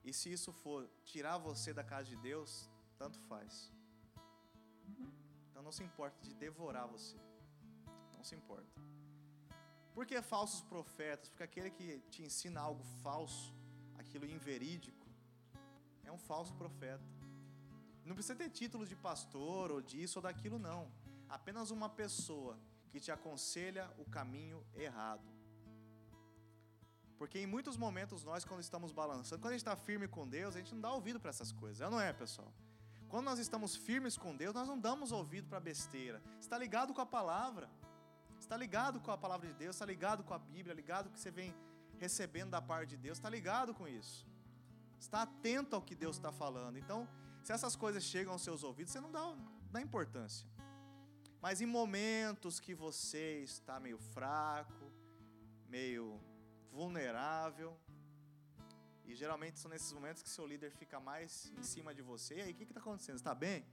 E 0.03 0.13
se 0.13 0.31
isso 0.31 0.51
for 0.51 0.89
tirar 1.03 1.37
você 1.37 1.73
da 1.73 1.83
casa 1.83 2.07
de 2.07 2.15
Deus, 2.17 2.69
tanto 2.97 3.19
faz. 3.21 3.71
Então 5.49 5.61
não 5.61 5.71
se 5.71 5.83
importa 5.83 6.21
de 6.21 6.33
devorar 6.33 6.87
você. 6.87 7.17
Não 8.15 8.23
se 8.23 8.35
importa. 8.35 8.81
Por 9.97 10.05
que 10.05 10.21
falsos 10.21 10.61
profetas? 10.61 11.27
Porque 11.27 11.41
aquele 11.41 11.71
que 11.71 11.97
te 12.11 12.21
ensina 12.21 12.61
algo 12.61 12.83
falso, 13.01 13.51
aquilo 13.97 14.27
inverídico, 14.27 15.07
é 16.03 16.11
um 16.11 16.19
falso 16.19 16.53
profeta. 16.53 17.03
Não 18.05 18.13
precisa 18.13 18.35
ter 18.35 18.51
títulos 18.51 18.89
de 18.89 18.95
pastor 18.95 19.71
ou 19.71 19.81
disso 19.81 20.19
ou 20.19 20.21
daquilo, 20.21 20.59
não. 20.59 20.91
Apenas 21.27 21.71
uma 21.71 21.89
pessoa 21.89 22.59
que 22.91 22.99
te 22.99 23.11
aconselha 23.11 23.91
o 23.97 24.05
caminho 24.05 24.63
errado. 24.75 25.27
Porque 27.17 27.39
em 27.39 27.47
muitos 27.47 27.75
momentos 27.75 28.23
nós, 28.23 28.45
quando 28.45 28.61
estamos 28.61 28.91
balançando, 28.91 29.41
quando 29.41 29.53
a 29.53 29.57
gente 29.57 29.65
está 29.65 29.75
firme 29.75 30.07
com 30.07 30.29
Deus, 30.29 30.55
a 30.55 30.59
gente 30.59 30.75
não 30.75 30.81
dá 30.81 30.93
ouvido 30.93 31.19
para 31.19 31.31
essas 31.31 31.51
coisas. 31.51 31.81
É 31.81 31.89
não 31.89 31.99
é, 31.99 32.13
pessoal? 32.13 32.53
Quando 33.09 33.25
nós 33.25 33.39
estamos 33.39 33.75
firmes 33.75 34.15
com 34.15 34.35
Deus, 34.35 34.53
nós 34.53 34.67
não 34.67 34.77
damos 34.77 35.11
ouvido 35.11 35.47
para 35.47 35.59
besteira. 35.59 36.21
Está 36.39 36.55
ligado 36.55 36.93
com 36.93 37.01
a 37.01 37.05
palavra. 37.05 37.67
Está 38.39 38.55
ligado 38.55 38.99
com 38.99 39.11
a 39.11 39.17
palavra 39.17 39.47
de 39.47 39.53
Deus, 39.53 39.75
está 39.75 39.85
ligado 39.85 40.23
com 40.23 40.33
a 40.33 40.39
Bíblia, 40.39 40.73
ligado 40.73 41.05
com 41.05 41.11
o 41.11 41.13
que 41.13 41.19
você 41.19 41.31
vem 41.31 41.53
recebendo 41.97 42.51
da 42.51 42.61
parte 42.61 42.91
de 42.91 42.97
Deus, 42.97 43.17
está 43.17 43.29
ligado 43.29 43.73
com 43.73 43.87
isso. 43.87 44.25
Está 44.99 45.23
atento 45.23 45.75
ao 45.75 45.81
que 45.81 45.95
Deus 45.95 46.15
está 46.15 46.31
falando. 46.31 46.77
Então, 46.77 47.07
se 47.43 47.51
essas 47.51 47.75
coisas 47.75 48.03
chegam 48.03 48.33
aos 48.33 48.41
seus 48.41 48.63
ouvidos, 48.63 48.91
você 48.93 48.99
não 48.99 49.11
dá, 49.11 49.35
dá 49.71 49.81
importância. 49.81 50.47
Mas 51.41 51.61
em 51.61 51.65
momentos 51.65 52.59
que 52.59 52.73
você 52.73 53.43
está 53.43 53.79
meio 53.79 53.97
fraco, 53.97 54.91
meio 55.67 56.19
vulnerável, 56.71 57.77
e 59.05 59.15
geralmente 59.15 59.59
são 59.59 59.69
nesses 59.69 59.91
momentos 59.93 60.21
que 60.21 60.29
seu 60.29 60.45
líder 60.45 60.71
fica 60.71 60.99
mais 60.99 61.51
em 61.57 61.63
cima 61.63 61.93
de 61.93 62.01
você. 62.01 62.35
E 62.35 62.41
aí, 62.41 62.51
o 62.51 62.55
que 62.55 62.63
está 62.63 62.79
acontecendo? 62.79 63.15
Está 63.15 63.33
bem? 63.33 63.65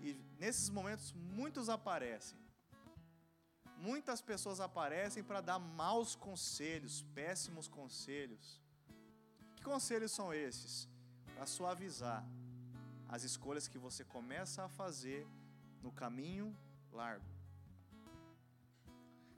E 0.00 0.14
nesses 0.38 0.68
momentos, 0.70 1.12
muitos 1.12 1.68
aparecem. 1.68 2.38
Muitas 3.76 4.20
pessoas 4.20 4.60
aparecem 4.60 5.22
para 5.22 5.40
dar 5.40 5.58
maus 5.58 6.14
conselhos, 6.14 7.02
péssimos 7.14 7.66
conselhos. 7.68 8.60
Que 9.56 9.62
conselhos 9.62 10.12
são 10.12 10.32
esses? 10.32 10.88
Para 11.34 11.46
suavizar 11.46 12.24
as 13.08 13.24
escolhas 13.24 13.66
que 13.66 13.78
você 13.78 14.04
começa 14.04 14.64
a 14.64 14.68
fazer 14.68 15.26
no 15.82 15.90
caminho 15.90 16.56
largo. 16.92 17.24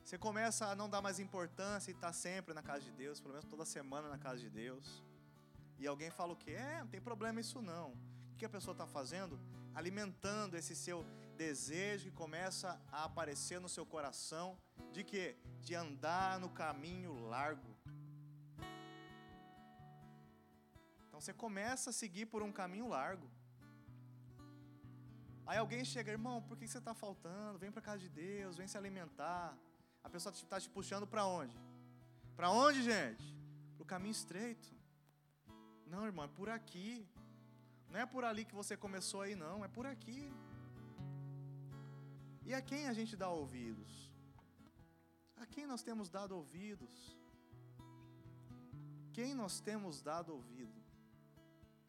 Você 0.04 0.18
começa 0.18 0.66
a 0.66 0.74
não 0.74 0.90
dar 0.90 1.00
mais 1.00 1.18
importância 1.18 1.90
e 1.90 1.94
estar 1.94 2.08
tá 2.08 2.12
sempre 2.12 2.52
na 2.52 2.62
casa 2.62 2.82
de 2.82 2.92
Deus, 2.92 3.20
pelo 3.20 3.34
menos 3.34 3.48
toda 3.48 3.64
semana 3.64 4.08
na 4.08 4.18
casa 4.18 4.40
de 4.40 4.50
Deus. 4.50 5.02
E 5.78 5.86
alguém 5.86 6.10
fala 6.10 6.32
o 6.32 6.36
quê? 6.36 6.52
É, 6.52 6.80
não 6.80 6.88
tem 6.88 7.00
problema 7.00 7.40
isso 7.40 7.62
não. 7.62 7.92
O 8.32 8.36
que 8.36 8.44
a 8.44 8.48
pessoa 8.48 8.72
está 8.72 8.86
fazendo? 8.86 9.38
Alimentando 9.74 10.56
esse 10.56 10.76
seu 10.76 11.04
desejo 11.36 12.10
que 12.10 12.16
começa 12.16 12.80
a 12.90 13.04
aparecer 13.04 13.60
no 13.60 13.68
seu 13.68 13.84
coração 13.86 14.58
de 14.92 15.02
quê? 15.02 15.36
De 15.60 15.74
andar 15.74 16.38
no 16.38 16.50
caminho 16.50 17.14
largo. 17.26 17.70
Então 21.08 21.20
você 21.20 21.32
começa 21.32 21.90
a 21.90 21.92
seguir 21.92 22.26
por 22.26 22.42
um 22.42 22.52
caminho 22.52 22.88
largo. 22.88 23.30
Aí 25.46 25.58
alguém 25.58 25.84
chega, 25.84 26.12
irmão, 26.12 26.40
por 26.42 26.56
que 26.56 26.68
você 26.68 26.78
está 26.78 26.94
faltando? 26.94 27.58
Vem 27.58 27.72
para 27.72 27.82
casa 27.82 27.98
de 27.98 28.08
Deus, 28.08 28.56
vem 28.56 28.68
se 28.68 28.78
alimentar. 28.78 29.56
A 30.04 30.08
pessoa 30.08 30.32
está 30.32 30.60
te 30.60 30.68
puxando 30.68 31.06
para 31.06 31.26
onde? 31.26 31.56
Para 32.36 32.50
onde, 32.50 32.82
gente? 32.82 33.24
Para 33.74 33.82
o 33.82 33.86
caminho 33.86 34.12
estreito. 34.12 34.68
Não, 35.86 36.06
irmão, 36.06 36.24
é 36.24 36.28
por 36.28 36.48
aqui. 36.48 37.08
Não 37.92 38.00
é 38.00 38.06
por 38.06 38.24
ali 38.24 38.42
que 38.46 38.54
você 38.54 38.74
começou 38.74 39.20
aí, 39.20 39.34
não. 39.34 39.62
É 39.62 39.68
por 39.68 39.86
aqui. 39.86 40.32
E 42.46 42.54
a 42.54 42.62
quem 42.62 42.88
a 42.88 42.94
gente 42.94 43.14
dá 43.14 43.28
ouvidos? 43.28 44.10
A 45.36 45.44
quem 45.44 45.66
nós 45.66 45.82
temos 45.82 46.08
dado 46.08 46.34
ouvidos? 46.34 46.94
Quem 49.12 49.34
nós 49.34 49.60
temos 49.60 50.00
dado 50.00 50.32
ouvido? 50.32 50.80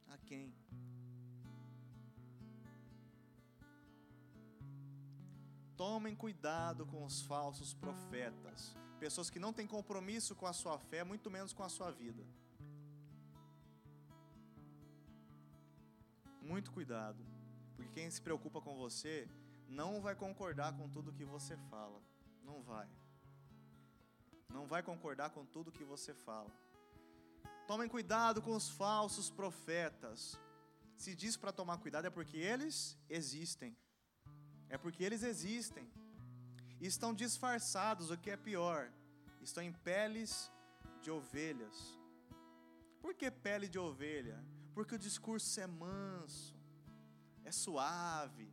A 0.10 0.18
quem? 0.18 0.54
Tomem 5.78 6.16
cuidado 6.16 6.86
com 6.86 7.06
os 7.06 7.22
falsos 7.22 7.74
profetas, 7.74 8.76
pessoas 9.00 9.30
que 9.30 9.39
não 9.39 9.54
têm 9.54 9.66
compromisso 9.66 10.36
com 10.36 10.46
a 10.46 10.54
sua 10.54 10.78
fé, 10.78 11.04
muito 11.06 11.32
menos 11.32 11.54
com 11.54 11.63
a 11.63 11.70
sua 11.70 11.92
vida. 11.92 12.24
Muito 16.44 16.72
cuidado, 16.72 17.26
porque 17.76 17.92
quem 17.94 18.10
se 18.12 18.22
preocupa 18.22 18.62
com 18.62 18.76
você 18.76 19.28
não 19.68 20.02
vai 20.02 20.14
concordar 20.14 20.74
com 20.74 20.90
tudo 20.90 21.14
que 21.14 21.24
você 21.24 21.56
fala. 21.72 22.02
Não 22.44 22.62
vai. 22.62 22.88
Não 24.50 24.68
vai 24.68 24.84
concordar 24.84 25.30
com 25.30 25.46
tudo 25.46 25.72
que 25.72 25.86
você 25.86 26.14
fala. 26.14 26.52
Tomem 27.66 27.88
cuidado 27.88 28.42
com 28.42 28.54
os 28.56 28.70
falsos 28.70 29.30
profetas. 29.32 30.38
Se 30.98 31.16
diz 31.16 31.38
para 31.38 31.54
tomar 31.54 31.78
cuidado 31.78 32.06
é 32.06 32.10
porque 32.10 32.38
eles 32.38 32.98
existem. 33.10 33.76
É 34.70 34.78
porque 34.78 35.04
eles 35.04 35.24
existem. 35.24 35.90
Estão 36.82 37.14
disfarçados, 37.14 38.12
o 38.12 38.18
que 38.18 38.30
é 38.30 38.36
pior, 38.36 38.92
estão 39.42 39.64
em 39.64 39.72
peles 39.72 40.52
de 41.02 41.10
ovelhas. 41.10 41.98
Por 43.02 43.14
que 43.14 43.32
pele 43.32 43.70
de 43.70 43.80
ovelha? 43.80 44.44
Porque 44.74 44.96
o 44.96 45.00
discurso 45.00 45.60
é 45.60 45.68
manso, 45.68 46.56
é 47.44 47.52
suave. 47.52 48.52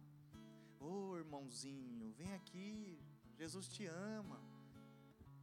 Ô 0.79 1.11
oh, 1.11 1.17
irmãozinho, 1.17 2.13
vem 2.13 2.33
aqui, 2.35 2.99
Jesus 3.37 3.69
te 3.69 3.87
ama. 3.87 4.41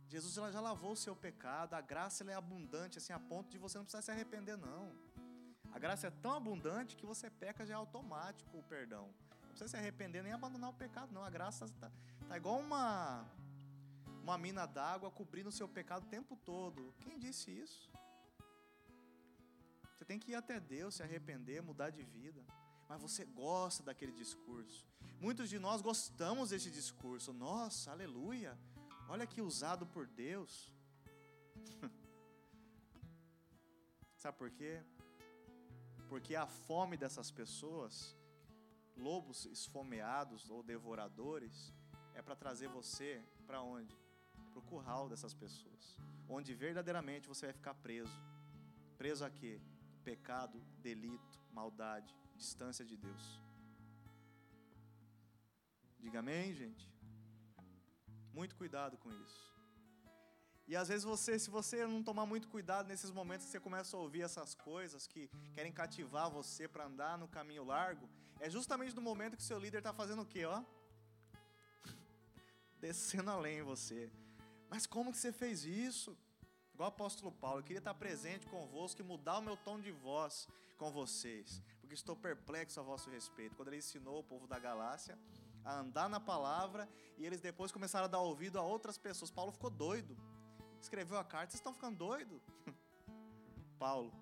Jesus 0.10 0.34
já 0.36 0.62
lavou 0.62 0.94
o 0.94 0.96
seu 0.96 1.16
pecado, 1.16 1.74
a 1.74 1.82
graça 1.82 2.24
é 2.24 2.34
abundante, 2.34 2.98
assim, 2.98 3.12
a 3.12 3.20
ponto 3.20 3.50
de 3.50 3.58
você 3.58 3.78
não 3.78 3.86
precisar 3.86 4.02
se 4.02 4.12
arrepender, 4.12 4.58
não. 4.58 4.96
A 5.72 5.80
graça 5.80 6.08
é 6.08 6.12
tão 6.12 6.34
abundante 6.34 6.96
que 6.96 7.06
você 7.06 7.30
peca 7.30 7.66
já 7.66 7.74
é 7.74 7.78
automático 7.78 8.58
o 8.58 8.64
perdão 8.64 9.14
precisa 9.58 9.70
se 9.70 9.78
arrepender 9.78 10.22
nem 10.22 10.32
abandonar 10.32 10.70
o 10.70 10.74
pecado, 10.74 11.12
não. 11.12 11.24
A 11.24 11.30
graça 11.30 11.66
está 11.66 11.92
tá 12.28 12.38
igual 12.38 12.60
uma, 12.60 13.26
uma 14.22 14.38
mina 14.38 14.68
d'água 14.68 15.10
cobrindo 15.10 15.50
o 15.50 15.52
seu 15.52 15.68
pecado 15.68 16.04
o 16.04 16.10
tempo 16.10 16.36
todo. 16.38 16.94
Quem 17.00 17.18
disse 17.18 17.52
isso? 17.52 17.92
Tem 20.08 20.18
que 20.18 20.32
ir 20.32 20.36
até 20.36 20.60
Deus, 20.60 20.96
se 20.96 21.04
arrepender, 21.04 21.62
mudar 21.62 21.90
de 21.90 22.04
vida. 22.04 22.44
Mas 22.90 23.02
você 23.02 23.26
gosta 23.26 23.84
daquele 23.84 24.14
discurso. 24.14 24.88
Muitos 25.20 25.50
de 25.50 25.60
nós 25.60 25.82
gostamos 25.82 26.52
desse 26.52 26.72
discurso. 26.72 27.34
Nossa, 27.34 27.92
aleluia. 27.92 28.58
Olha 29.10 29.28
que 29.28 29.42
usado 29.42 29.86
por 29.86 30.08
Deus. 30.08 30.72
Sabe 34.16 34.38
por 34.38 34.50
quê? 34.50 34.82
Porque 36.08 36.36
a 36.36 36.48
fome 36.48 36.96
dessas 36.96 37.30
pessoas 37.30 38.18
lobos 38.98 39.46
esfomeados 39.46 40.50
ou 40.50 40.64
devoradores, 40.64 41.74
é 42.14 42.22
para 42.22 42.36
trazer 42.36 42.68
você 42.68 43.24
para 43.46 43.62
onde? 43.62 43.96
Para 44.52 44.60
o 44.60 44.64
curral 44.64 45.08
dessas 45.08 45.34
pessoas, 45.34 45.96
onde 46.28 46.54
verdadeiramente 46.54 47.28
você 47.28 47.48
vai 47.48 47.54
ficar 47.54 47.76
preso. 47.76 48.12
Preso 48.98 49.24
a 49.24 49.30
quê? 49.30 49.62
Pecado, 50.08 50.58
delito, 50.82 51.38
maldade, 51.52 52.16
distância 52.34 52.86
de 52.86 52.96
Deus. 52.96 53.24
Diga 56.00 56.20
amém, 56.20 56.54
gente. 56.54 56.90
Muito 58.34 58.56
cuidado 58.56 58.96
com 58.98 59.12
isso. 59.12 59.54
E 60.66 60.78
às 60.78 60.88
vezes 60.88 61.04
você, 61.04 61.38
se 61.38 61.50
você 61.50 61.86
não 61.86 62.02
tomar 62.02 62.26
muito 62.26 62.48
cuidado 62.48 62.88
nesses 62.88 63.12
momentos 63.12 63.48
que 63.48 63.52
você 63.52 63.60
começa 63.60 63.98
a 63.98 64.00
ouvir 64.00 64.22
essas 64.22 64.56
coisas 64.56 65.06
que 65.08 65.30
querem 65.54 65.74
cativar 65.74 66.32
você 66.32 66.70
para 66.70 66.86
andar 66.86 67.18
no 67.18 67.28
caminho 67.28 67.66
largo, 67.66 68.08
é 68.40 68.50
justamente 68.50 68.96
no 68.96 69.02
momento 69.02 69.36
que 69.36 69.44
seu 69.44 69.60
líder 69.60 69.80
está 69.80 69.94
fazendo 69.94 70.22
o 70.22 70.26
quê, 70.26 70.46
ó? 70.46 70.64
Descendo 72.80 73.30
além 73.30 73.60
em 73.60 73.64
você. 73.74 74.10
Mas 74.70 74.86
como 74.86 75.12
que 75.12 75.18
você 75.18 75.34
fez 75.34 75.66
isso? 75.66 76.18
Igual 76.78 76.90
o 76.90 76.94
apóstolo 76.94 77.32
Paulo, 77.32 77.60
eu 77.60 77.64
queria 77.64 77.80
estar 77.80 77.96
presente 77.96 78.46
convosco 78.46 79.02
e 79.02 79.04
mudar 79.04 79.40
o 79.40 79.42
meu 79.42 79.58
tom 79.58 79.80
de 79.80 79.92
voz 79.92 80.48
com 80.78 80.92
vocês, 80.92 81.60
porque 81.82 81.96
estou 81.96 82.16
perplexo 82.16 82.80
a 82.80 82.84
vosso 82.84 83.10
respeito. 83.10 83.56
Quando 83.56 83.70
ele 83.70 83.78
ensinou 83.78 84.20
o 84.20 84.24
povo 84.24 84.46
da 84.46 84.60
Galácia 84.60 85.18
a 85.66 85.80
andar 85.80 86.08
na 86.08 86.20
palavra 86.20 86.88
e 87.18 87.26
eles 87.26 87.42
depois 87.42 87.72
começaram 87.72 88.06
a 88.06 88.08
dar 88.08 88.20
ouvido 88.20 88.60
a 88.60 88.62
outras 88.62 88.96
pessoas, 88.96 89.32
Paulo 89.32 89.52
ficou 89.52 89.72
doido 89.72 90.16
escreveu 90.82 91.18
a 91.18 91.24
carta, 91.24 91.52
vocês 91.52 91.60
estão 91.60 91.74
ficando 91.74 91.98
doidos? 91.98 92.42
Paulo. 93.80 94.14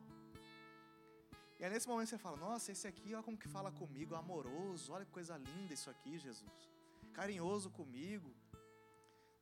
E 1.60 1.64
aí 1.64 1.70
nesse 1.70 1.88
momento 1.88 2.10
você 2.10 2.18
fala, 2.18 2.38
nossa, 2.38 2.72
esse 2.72 2.88
aqui, 2.88 3.14
olha 3.14 3.24
como 3.24 3.38
que 3.38 3.48
fala 3.48 3.72
comigo, 3.72 4.16
amoroso, 4.16 4.94
olha 4.94 5.06
que 5.06 5.12
coisa 5.12 5.38
linda 5.38 5.74
isso 5.74 5.90
aqui, 5.90 6.18
Jesus. 6.18 6.70
Carinhoso 7.14 7.70
comigo. 7.70 8.34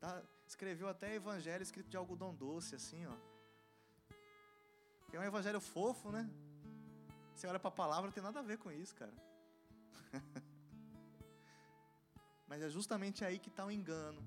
Tá? 0.03 0.21
Escreveu 0.45 0.89
até 0.89 1.15
evangelho 1.15 1.63
escrito 1.63 1.89
de 1.89 1.95
algodão 1.95 2.35
doce, 2.35 2.75
assim, 2.75 3.05
ó. 3.05 3.15
É 5.13 5.17
um 5.17 5.23
evangelho 5.23 5.61
fofo, 5.61 6.11
né? 6.11 6.29
Você 7.33 7.47
olha 7.47 7.57
para 7.57 7.69
a 7.69 7.71
palavra, 7.71 8.07
não 8.07 8.11
tem 8.11 8.21
nada 8.21 8.41
a 8.41 8.43
ver 8.43 8.57
com 8.57 8.69
isso, 8.69 8.93
cara. 8.95 9.13
Mas 12.49 12.61
é 12.61 12.69
justamente 12.69 13.23
aí 13.23 13.39
que 13.39 13.47
está 13.47 13.65
o 13.65 13.71
engano. 13.71 14.21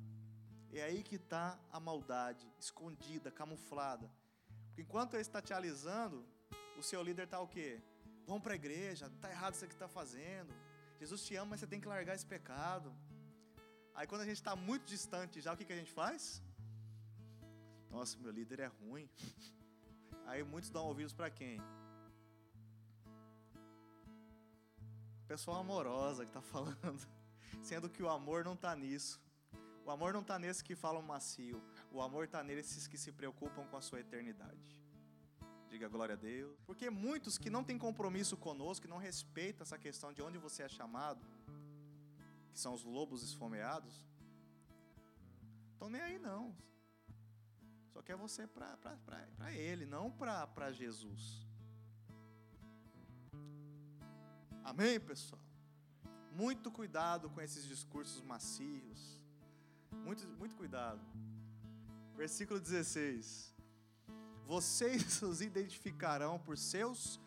É 0.72 0.82
aí 0.82 1.02
que 1.02 1.16
está 1.16 1.58
a 1.70 1.78
maldade, 1.78 2.50
escondida, 2.58 3.30
camuflada. 3.30 4.10
Porque 4.68 4.80
enquanto 4.80 5.12
ele 5.12 5.20
está 5.20 5.42
te 5.42 5.52
alisando, 5.52 6.24
o 6.78 6.82
seu 6.82 7.02
líder 7.02 7.24
está 7.24 7.38
o 7.38 7.46
quê? 7.46 7.82
Vamos 8.26 8.42
para 8.42 8.54
a 8.54 8.56
igreja, 8.56 9.08
está 9.08 9.30
errado 9.30 9.52
isso 9.52 9.66
que 9.66 9.74
está 9.74 9.88
fazendo. 9.88 10.54
Jesus 10.98 11.22
te 11.22 11.36
ama, 11.36 11.50
mas 11.50 11.60
você 11.60 11.66
tem 11.66 11.82
que 11.82 11.86
largar 11.86 12.14
esse 12.14 12.24
pecado. 12.24 12.96
Aí 13.96 14.06
quando 14.06 14.20
a 14.20 14.26
gente 14.26 14.37
está 14.37 14.54
muito 14.54 14.85
distante 14.85 15.40
já, 15.40 15.54
o 15.54 15.56
que, 15.56 15.64
que 15.64 15.72
a 15.72 15.76
gente 15.76 15.90
faz? 15.90 16.42
Nossa, 17.90 18.18
meu 18.18 18.30
líder 18.30 18.61
é 18.61 18.66
ruim. 18.66 19.09
Aí 20.26 20.42
muitos 20.44 20.68
dão 20.68 20.85
ouvidos 20.85 21.14
para 21.14 21.30
quem? 21.30 21.59
Pessoa 25.26 25.61
amorosa 25.61 26.24
que 26.24 26.30
está 26.30 26.42
falando. 26.42 27.09
Sendo 27.62 27.88
que 27.88 28.02
o 28.02 28.11
amor 28.11 28.44
não 28.44 28.52
está 28.52 28.76
nisso. 28.76 29.18
O 29.87 29.90
amor 29.90 30.12
não 30.12 30.20
está 30.20 30.38
nesses 30.38 30.61
que 30.61 30.76
falam 30.76 31.00
macio. 31.00 31.62
O 31.90 32.02
amor 32.02 32.24
está 32.24 32.42
nesses 32.44 32.87
que 32.87 32.98
se 32.98 33.11
preocupam 33.11 33.64
com 33.66 33.78
a 33.78 33.80
sua 33.80 34.00
eternidade. 34.00 34.85
Diga 35.70 35.88
glória 35.88 36.12
a 36.12 36.18
Deus. 36.18 36.54
Porque 36.66 36.90
muitos 36.90 37.38
que 37.38 37.48
não 37.48 37.64
têm 37.64 37.78
compromisso 37.78 38.37
conosco, 38.37 38.82
que 38.82 38.90
não 38.90 38.98
respeitam 38.98 39.62
essa 39.62 39.78
questão 39.78 40.12
de 40.12 40.20
onde 40.20 40.37
você 40.37 40.64
é 40.64 40.68
chamado, 40.68 41.24
que 42.57 42.61
são 42.61 42.73
os 42.73 42.85
lobos 42.85 43.23
esfomeados, 43.23 43.95
estão 45.75 45.90
nem 45.90 46.01
aí 46.01 46.19
não. 46.19 46.57
Só 47.92 48.01
quer 48.01 48.16
você 48.16 48.47
para 48.47 49.53
Ele, 49.53 49.85
não 49.85 50.11
para 50.11 50.73
Jesus. 50.73 51.47
Amém, 54.64 54.99
pessoal? 54.99 55.42
Muito 56.33 56.71
cuidado 56.71 57.29
com 57.29 57.42
esses 57.42 57.66
discursos 57.66 58.23
macios. 58.23 59.23
Muito, 59.92 60.27
muito 60.38 60.57
cuidado. 60.57 61.03
Versículo 62.14 62.59
16: 62.59 63.55
Vocês 64.47 65.21
os 65.21 65.42
identificarão 65.42 66.38
por 66.38 66.57
seus 66.57 67.21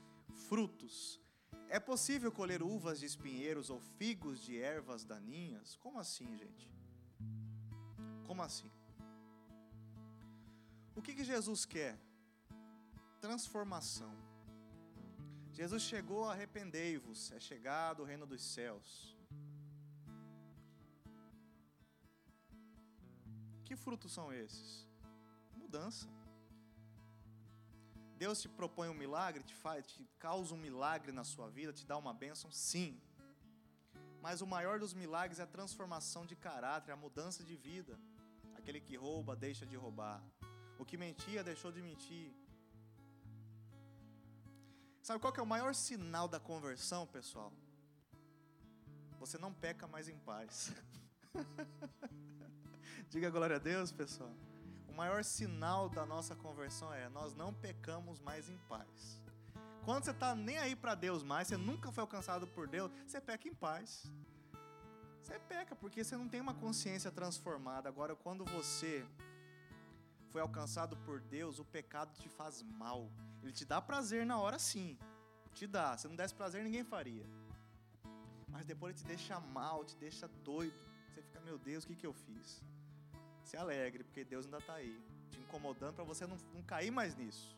frutos. 0.47 1.21
É 1.69 1.79
possível 1.79 2.31
colher 2.31 2.63
uvas 2.63 2.99
de 2.99 3.05
espinheiros 3.05 3.69
ou 3.69 3.79
figos 3.79 4.41
de 4.41 4.59
ervas 4.59 5.05
daninhas? 5.05 5.75
Como 5.77 5.99
assim, 5.99 6.35
gente? 6.35 6.67
Como 8.25 8.41
assim? 8.41 8.71
O 10.95 11.01
que, 11.01 11.13
que 11.13 11.23
Jesus 11.23 11.65
quer? 11.65 11.95
Transformação. 13.21 14.13
Jesus 15.51 15.83
chegou, 15.83 16.27
arrependei-vos, 16.27 17.31
é 17.31 17.39
chegado 17.39 18.01
o 18.01 18.05
reino 18.05 18.25
dos 18.25 18.41
céus. 18.41 19.15
Que 23.63 23.75
frutos 23.75 24.11
são 24.11 24.33
esses? 24.33 24.87
Mudança. 25.55 26.09
Deus 28.23 28.41
te 28.41 28.49
propõe 28.49 28.89
um 28.89 28.93
milagre, 29.03 29.41
te 29.49 29.55
faz, 29.55 29.85
te 29.91 30.03
causa 30.19 30.53
um 30.53 30.57
milagre 30.57 31.11
na 31.19 31.23
sua 31.23 31.49
vida, 31.49 31.71
te 31.71 31.85
dá 31.91 31.97
uma 31.97 32.13
bênção, 32.13 32.51
sim. 32.51 33.01
Mas 34.25 34.41
o 34.41 34.47
maior 34.55 34.77
dos 34.77 34.93
milagres 34.93 35.39
é 35.39 35.43
a 35.43 35.53
transformação 35.57 36.25
de 36.25 36.35
caráter, 36.35 36.91
a 36.91 36.97
mudança 36.97 37.41
de 37.49 37.55
vida. 37.55 37.97
Aquele 38.57 38.81
que 38.81 38.97
rouba 38.97 39.37
deixa 39.37 39.65
de 39.65 39.77
roubar. 39.77 40.21
O 40.77 40.83
que 40.83 40.97
mentia 40.97 41.45
deixou 41.45 41.71
de 41.71 41.81
mentir. 41.81 42.29
Sabe 45.01 45.21
qual 45.21 45.33
é 45.37 45.41
o 45.41 45.53
maior 45.55 45.73
sinal 45.73 46.27
da 46.27 46.41
conversão, 46.41 47.07
pessoal? 47.07 47.53
Você 49.17 49.37
não 49.37 49.53
peca 49.53 49.87
mais 49.87 50.09
em 50.09 50.19
paz. 50.19 50.73
Diga 53.09 53.29
glória 53.29 53.55
a 53.55 53.59
Deus, 53.59 53.93
pessoal. 53.93 54.35
Maior 54.99 55.23
sinal 55.23 55.87
da 55.87 56.05
nossa 56.05 56.35
conversão 56.35 56.93
é 56.93 57.07
nós 57.07 57.33
não 57.33 57.53
pecamos 57.53 58.19
mais 58.19 58.49
em 58.49 58.57
paz. 58.67 59.21
Quando 59.85 60.03
você 60.03 60.11
está 60.11 60.35
nem 60.35 60.57
aí 60.57 60.75
para 60.75 60.93
Deus 60.93 61.23
mais, 61.23 61.47
você 61.47 61.55
nunca 61.55 61.89
foi 61.89 62.01
alcançado 62.01 62.45
por 62.45 62.67
Deus, 62.67 62.91
você 63.07 63.21
peca 63.21 63.47
em 63.47 63.53
paz. 63.53 64.11
Você 65.21 65.39
peca 65.39 65.73
porque 65.73 66.03
você 66.03 66.17
não 66.17 66.27
tem 66.27 66.41
uma 66.41 66.53
consciência 66.53 67.09
transformada. 67.09 67.87
Agora, 67.87 68.13
quando 68.13 68.43
você 68.43 69.07
foi 70.31 70.41
alcançado 70.41 70.97
por 70.97 71.21
Deus, 71.21 71.59
o 71.59 71.63
pecado 71.63 72.11
te 72.19 72.27
faz 72.27 72.61
mal. 72.61 73.09
Ele 73.41 73.53
te 73.53 73.63
dá 73.63 73.81
prazer 73.81 74.25
na 74.25 74.37
hora 74.37 74.59
sim. 74.59 74.99
Te 75.53 75.65
dá. 75.65 75.97
Se 75.97 76.09
não 76.09 76.15
desse 76.17 76.35
prazer, 76.35 76.61
ninguém 76.61 76.83
faria. 76.83 77.25
Mas 78.49 78.65
depois 78.65 78.93
ele 78.93 79.01
te 79.01 79.07
deixa 79.07 79.39
mal, 79.39 79.85
te 79.85 79.95
deixa 79.95 80.27
doido. 80.27 80.77
Você 81.07 81.21
fica, 81.21 81.39
meu 81.39 81.57
Deus, 81.57 81.85
o 81.85 81.87
que, 81.87 81.95
que 81.95 82.05
eu 82.05 82.13
fiz? 82.13 82.61
Se 83.49 83.57
alegre, 83.57 84.03
porque 84.03 84.23
Deus 84.23 84.45
ainda 84.45 84.59
está 84.59 84.75
aí, 84.75 85.03
te 85.31 85.39
incomodando 85.39 85.95
para 85.95 86.03
você 86.03 86.27
não, 86.27 86.37
não 86.53 86.61
cair 86.61 86.91
mais 86.91 87.15
nisso. 87.15 87.57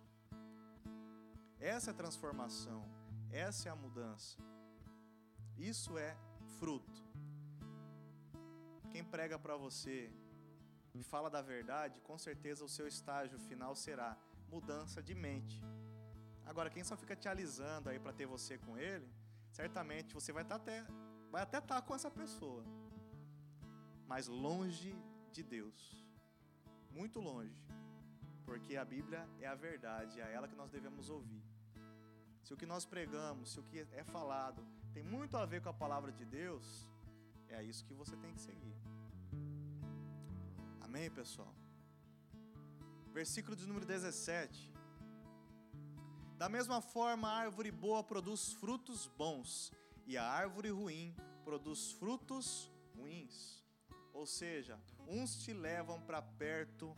Essa 1.60 1.90
é 1.90 1.94
a 1.94 1.94
transformação, 2.02 2.82
essa 3.30 3.68
é 3.68 3.72
a 3.74 3.76
mudança. 3.76 4.38
Isso 5.58 5.98
é 5.98 6.16
fruto. 6.58 7.04
Quem 8.90 9.04
prega 9.04 9.38
para 9.38 9.58
você 9.58 10.10
e 10.94 11.04
fala 11.04 11.30
da 11.30 11.42
verdade, 11.42 12.00
com 12.00 12.18
certeza 12.18 12.64
o 12.64 12.70
seu 12.70 12.88
estágio 12.88 13.38
final 13.38 13.76
será 13.76 14.18
mudança 14.48 15.04
de 15.04 15.14
mente. 15.14 15.62
Agora, 16.46 16.70
quem 16.70 16.86
só 16.86 16.96
fica 16.96 17.18
te 17.18 17.28
alisando 17.28 17.90
aí 17.90 18.00
para 18.00 18.14
ter 18.14 18.26
você 18.26 18.58
com 18.58 18.78
ele, 18.78 19.10
certamente 19.52 20.14
você 20.14 20.32
vai 20.32 20.46
tá 20.46 20.56
até 20.56 20.86
vai 21.30 21.42
até 21.42 21.58
estar 21.58 21.82
tá 21.82 21.86
com 21.86 21.94
essa 21.94 22.10
pessoa, 22.10 22.64
mas 24.08 24.28
longe 24.30 24.96
de 25.32 25.44
Deus. 25.44 26.06
Muito 26.92 27.20
longe. 27.20 27.56
Porque 28.46 28.76
a 28.76 28.84
Bíblia 28.84 29.28
é 29.40 29.48
a 29.48 29.56
verdade, 29.56 30.20
é 30.20 30.24
a 30.24 30.30
ela 30.30 30.48
que 30.48 30.56
nós 30.56 30.70
devemos 30.70 31.10
ouvir. 31.10 31.44
Se 32.44 32.54
o 32.54 32.58
que 32.58 32.66
nós 32.66 32.86
pregamos, 32.86 33.52
se 33.54 33.60
o 33.60 33.64
que 33.64 33.80
é 33.92 34.04
falado 34.04 34.66
tem 34.94 35.04
muito 35.04 35.38
a 35.38 35.46
ver 35.46 35.62
com 35.62 35.70
a 35.70 35.74
palavra 35.74 36.12
de 36.12 36.26
Deus, 36.26 36.88
é 37.48 37.64
isso 37.64 37.86
que 37.86 37.94
você 37.94 38.16
tem 38.18 38.34
que 38.34 38.42
seguir. 38.42 38.76
Amém, 40.82 41.10
pessoal? 41.10 41.54
Versículo 43.14 43.56
de 43.56 43.66
número 43.66 43.86
17. 43.86 44.72
Da 46.38 46.50
mesma 46.50 46.82
forma, 46.82 47.30
a 47.30 47.38
árvore 47.38 47.72
boa 47.72 48.04
produz 48.04 48.52
frutos 48.54 49.06
bons, 49.06 49.72
e 50.08 50.18
a 50.18 50.26
árvore 50.26 50.70
ruim 50.70 51.16
produz 51.46 51.92
frutos 51.92 52.72
ruins. 52.96 53.64
Ou 54.14 54.26
seja, 54.26 54.80
uns 55.12 55.36
te 55.44 55.52
levam 55.54 56.02
para 56.02 56.22
perto 56.22 56.96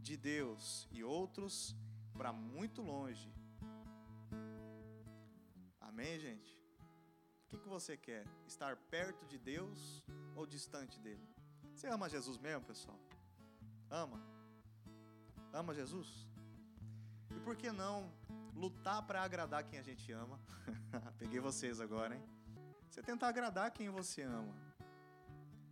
de 0.00 0.16
Deus 0.16 0.88
e 0.92 1.02
outros 1.02 1.74
para 2.16 2.32
muito 2.32 2.80
longe. 2.80 3.34
Amém, 5.80 6.18
gente? 6.20 6.56
O 7.42 7.48
que, 7.48 7.58
que 7.58 7.68
você 7.68 7.96
quer? 7.96 8.24
Estar 8.46 8.76
perto 8.76 9.26
de 9.26 9.38
Deus 9.38 10.04
ou 10.36 10.46
distante 10.46 11.00
dele? 11.00 11.26
Você 11.74 11.88
ama 11.88 12.08
Jesus 12.08 12.38
mesmo, 12.38 12.64
pessoal? 12.64 12.98
Ama? 13.90 14.20
Ama 15.52 15.74
Jesus? 15.74 16.28
E 17.34 17.40
por 17.40 17.56
que 17.56 17.72
não 17.72 18.12
lutar 18.54 19.04
para 19.06 19.22
agradar 19.22 19.64
quem 19.64 19.78
a 19.78 19.82
gente 19.82 20.12
ama? 20.12 20.38
Peguei 21.18 21.40
vocês 21.40 21.80
agora, 21.80 22.14
hein? 22.14 22.22
Você 22.88 23.02
tentar 23.02 23.28
agradar 23.28 23.70
quem 23.72 23.88
você 23.88 24.22
ama. 24.22 24.67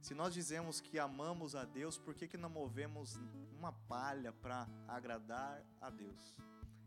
Se 0.06 0.14
nós 0.14 0.32
dizemos 0.32 0.80
que 0.80 1.00
amamos 1.00 1.56
a 1.56 1.64
Deus, 1.64 1.98
por 1.98 2.14
que, 2.14 2.28
que 2.28 2.36
não 2.36 2.48
movemos 2.48 3.18
uma 3.58 3.72
palha 3.72 4.32
para 4.32 4.68
agradar 4.86 5.60
a 5.80 5.90
Deus? 5.90 6.36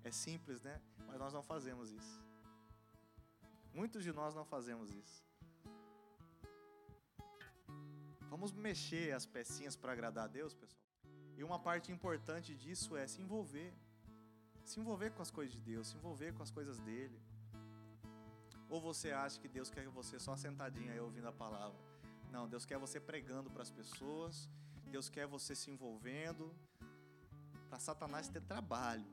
É 0.06 0.10
simples, 0.10 0.62
né? 0.62 0.82
Mas 1.06 1.20
nós 1.20 1.34
não 1.34 1.44
fazemos 1.44 1.92
isso. 1.92 2.24
Muitos 3.74 4.06
de 4.06 4.14
nós 4.14 4.34
não 4.34 4.46
fazemos 4.46 4.90
isso. 4.90 5.18
Vamos 8.30 8.54
mexer 8.54 9.12
as 9.12 9.26
pecinhas 9.26 9.76
para 9.76 9.92
agradar 9.92 10.24
a 10.24 10.28
Deus, 10.40 10.54
pessoal? 10.54 10.82
E 11.36 11.44
uma 11.44 11.60
parte 11.60 11.92
importante 11.92 12.56
disso 12.56 12.96
é 12.96 13.06
se 13.06 13.22
envolver. 13.22 13.74
Se 14.64 14.80
envolver 14.80 15.12
com 15.12 15.22
as 15.22 15.30
coisas 15.30 15.54
de 15.54 15.60
Deus, 15.60 15.90
se 15.90 15.98
envolver 15.98 16.34
com 16.34 16.42
as 16.42 16.52
coisas 16.52 16.80
dele. 16.80 17.20
Ou 18.70 18.80
você 18.80 19.12
acha 19.12 19.42
que 19.42 19.50
Deus 19.50 19.70
quer 19.70 19.86
você 19.90 20.18
só 20.18 20.38
sentadinho 20.38 20.94
aí 20.94 21.02
ouvindo 21.02 21.28
a 21.28 21.34
palavra? 21.34 21.89
Não, 22.30 22.48
Deus 22.48 22.66
quer 22.66 22.78
você 22.78 23.00
pregando 23.00 23.50
para 23.50 23.64
as 23.64 23.72
pessoas. 23.72 24.50
Deus 24.86 25.10
quer 25.10 25.28
você 25.28 25.56
se 25.56 25.70
envolvendo. 25.70 26.56
Para 27.70 27.80
Satanás 27.80 28.28
ter 28.28 28.42
trabalho. 28.42 29.06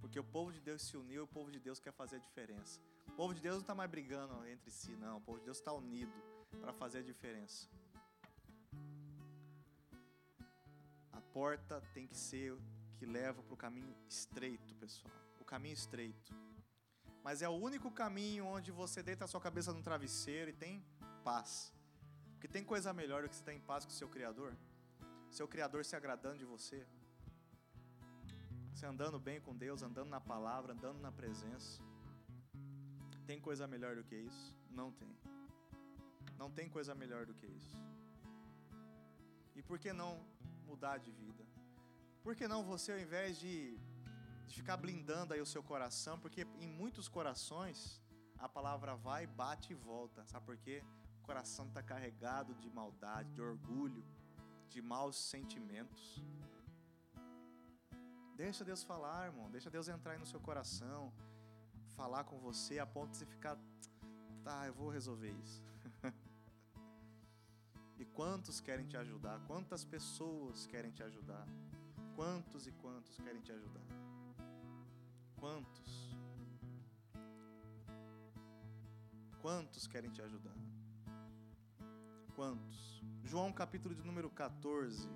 Porque 0.00 0.18
o 0.18 0.24
povo 0.24 0.52
de 0.52 0.60
Deus 0.60 0.82
se 0.82 0.96
uniu 0.96 1.24
o 1.24 1.26
povo 1.28 1.50
de 1.50 1.60
Deus 1.60 1.78
quer 1.78 1.92
fazer 1.92 2.16
a 2.16 2.18
diferença. 2.18 2.80
O 3.08 3.12
povo 3.12 3.34
de 3.34 3.40
Deus 3.40 3.56
não 3.56 3.62
está 3.62 3.74
mais 3.74 3.90
brigando 3.90 4.46
entre 4.46 4.70
si, 4.70 4.92
não. 4.96 5.18
O 5.18 5.20
povo 5.20 5.38
de 5.38 5.44
Deus 5.44 5.58
está 5.58 5.72
unido 5.72 6.12
para 6.60 6.72
fazer 6.72 6.98
a 6.98 7.02
diferença. 7.02 7.68
porta 11.38 11.80
tem 11.94 12.04
que 12.04 12.16
ser 12.16 12.58
que 12.96 13.06
leva 13.06 13.40
para 13.44 13.54
o 13.54 13.56
caminho 13.56 13.94
estreito, 14.08 14.74
pessoal. 14.74 15.14
O 15.40 15.44
caminho 15.44 15.74
estreito. 15.74 16.34
Mas 17.28 17.42
é 17.42 17.48
o 17.48 17.56
único 17.68 17.90
caminho 17.90 18.46
onde 18.46 18.70
você 18.72 19.02
deita 19.02 19.26
a 19.26 19.28
sua 19.28 19.38
cabeça 19.46 19.70
no 19.70 19.82
travesseiro 19.82 20.48
e 20.50 20.54
tem 20.54 20.82
paz. 21.22 21.50
Porque 22.32 22.48
tem 22.48 22.64
coisa 22.64 22.90
melhor 23.00 23.20
do 23.22 23.28
que 23.28 23.34
você 23.34 23.42
estar 23.42 23.52
em 23.52 23.60
paz 23.60 23.84
com 23.84 23.90
o 23.90 23.94
seu 23.94 24.08
Criador? 24.08 24.56
Seu 25.30 25.46
Criador 25.46 25.84
se 25.84 25.94
agradando 25.94 26.38
de 26.38 26.46
você. 26.46 26.86
Você 28.72 28.86
andando 28.86 29.18
bem 29.20 29.42
com 29.42 29.54
Deus, 29.54 29.82
andando 29.82 30.08
na 30.08 30.22
palavra, 30.32 30.72
andando 30.72 31.00
na 31.00 31.12
presença. 31.12 31.82
Tem 33.26 33.38
coisa 33.38 33.66
melhor 33.66 33.94
do 33.94 34.04
que 34.04 34.16
isso? 34.16 34.56
Não 34.70 34.90
tem. 34.90 35.14
Não 36.38 36.50
tem 36.50 36.66
coisa 36.76 36.94
melhor 36.94 37.26
do 37.26 37.34
que 37.34 37.46
isso. 37.46 37.76
E 39.54 39.62
por 39.62 39.78
que 39.78 39.92
não 39.92 40.12
mudar 40.66 40.96
de 40.96 41.10
vida? 41.10 41.44
Por 42.22 42.34
que 42.34 42.48
não 42.48 42.62
você, 42.64 42.92
ao 42.92 42.98
invés 42.98 43.38
de, 43.38 43.78
de 44.48 44.54
ficar 44.54 44.76
blindando 44.78 45.34
aí 45.34 45.40
o 45.40 45.46
seu 45.46 45.62
coração, 45.62 46.18
porque 46.18 46.46
em 46.58 46.66
muitos 46.66 47.06
corações 47.06 48.00
a 48.38 48.48
palavra 48.48 48.94
vai, 48.96 49.26
bate 49.26 49.72
e 49.72 49.76
volta. 49.76 50.24
Sabe 50.26 50.46
por 50.46 50.56
quê? 50.56 50.82
O 51.20 51.22
coração 51.22 51.66
está 51.66 51.82
carregado 51.82 52.54
de 52.54 52.70
maldade, 52.70 53.32
de 53.34 53.42
orgulho, 53.42 54.02
de 54.68 54.80
maus 54.80 55.16
sentimentos. 55.16 56.22
Deixa 58.34 58.64
Deus 58.64 58.82
falar, 58.82 59.26
irmão. 59.26 59.50
Deixa 59.50 59.70
Deus 59.70 59.88
entrar 59.88 60.12
aí 60.12 60.18
no 60.18 60.26
seu 60.26 60.40
coração, 60.40 61.12
falar 61.96 62.24
com 62.24 62.38
você 62.38 62.78
a 62.78 62.86
ponto 62.86 63.10
de 63.10 63.18
você 63.18 63.26
ficar, 63.26 63.58
tá, 64.42 64.66
eu 64.66 64.72
vou 64.72 64.88
resolver 64.88 65.32
isso. 65.44 65.62
e 67.98 68.04
quantos 68.06 68.60
querem 68.60 68.86
te 68.86 68.96
ajudar? 68.96 69.40
Quantas 69.46 69.84
pessoas 69.84 70.66
querem 70.66 70.92
te 70.92 71.02
ajudar? 71.02 71.46
Quantos 72.14 72.66
e 72.66 72.72
quantos 72.72 73.18
querem 73.18 73.42
te 73.42 73.52
ajudar? 73.52 74.07
Quantos? 75.40 76.16
Quantos 79.40 79.86
querem 79.86 80.10
te 80.10 80.20
ajudar? 80.20 80.56
Quantos? 82.34 83.02
João 83.22 83.52
capítulo 83.52 83.94
de 83.94 84.02
número 84.02 84.28
14. 84.30 85.08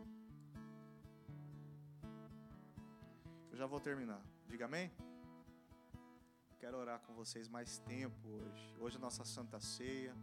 Eu 3.51 3.57
já 3.57 3.67
vou 3.67 3.81
terminar. 3.81 4.23
Diga 4.47 4.67
amém? 4.67 4.93
Quero 6.61 6.79
orar 6.79 7.01
com 7.01 7.13
vocês 7.15 7.49
mais 7.49 7.79
tempo 7.79 8.29
hoje. 8.29 8.77
Hoje 8.79 8.97
é 8.97 9.01
nossa 9.01 9.25
Santa 9.25 9.59
Ceia. 9.59 10.15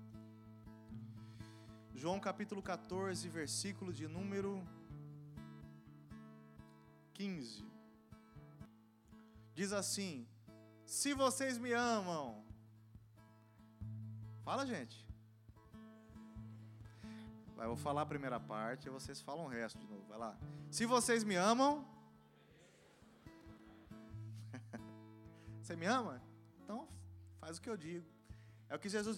João 1.94 2.20
capítulo 2.22 2.62
14, 2.62 3.28
versículo 3.28 3.92
de 3.92 4.08
número 4.08 4.64
15. 7.16 7.79
Diz 9.60 9.74
assim: 9.74 10.26
Se 10.86 11.14
vocês 11.14 11.58
me 11.58 11.74
amam. 11.74 12.46
Fala, 14.42 14.66
gente. 14.66 14.98
Vai, 17.58 17.66
eu 17.66 17.72
vou 17.74 17.76
falar 17.76 18.04
a 18.04 18.06
primeira 18.06 18.40
parte 18.40 18.88
e 18.88 18.90
vocês 18.90 19.20
falam 19.20 19.48
o 19.48 19.50
resto 19.50 19.78
de 19.78 19.86
novo. 19.86 20.06
Vai 20.08 20.18
lá. 20.18 20.38
Se 20.72 20.86
vocês 20.86 21.26
me 21.26 21.36
amam. 21.36 21.86
Você 25.62 25.76
me 25.76 25.86
ama? 25.86 26.16
Então 26.64 26.88
faz 27.42 27.58
o 27.58 27.62
que 27.62 27.70
eu 27.70 27.76
digo. 27.76 28.08
É 28.70 28.76
o 28.78 28.80
que 28.80 28.88
Jesus 28.88 29.18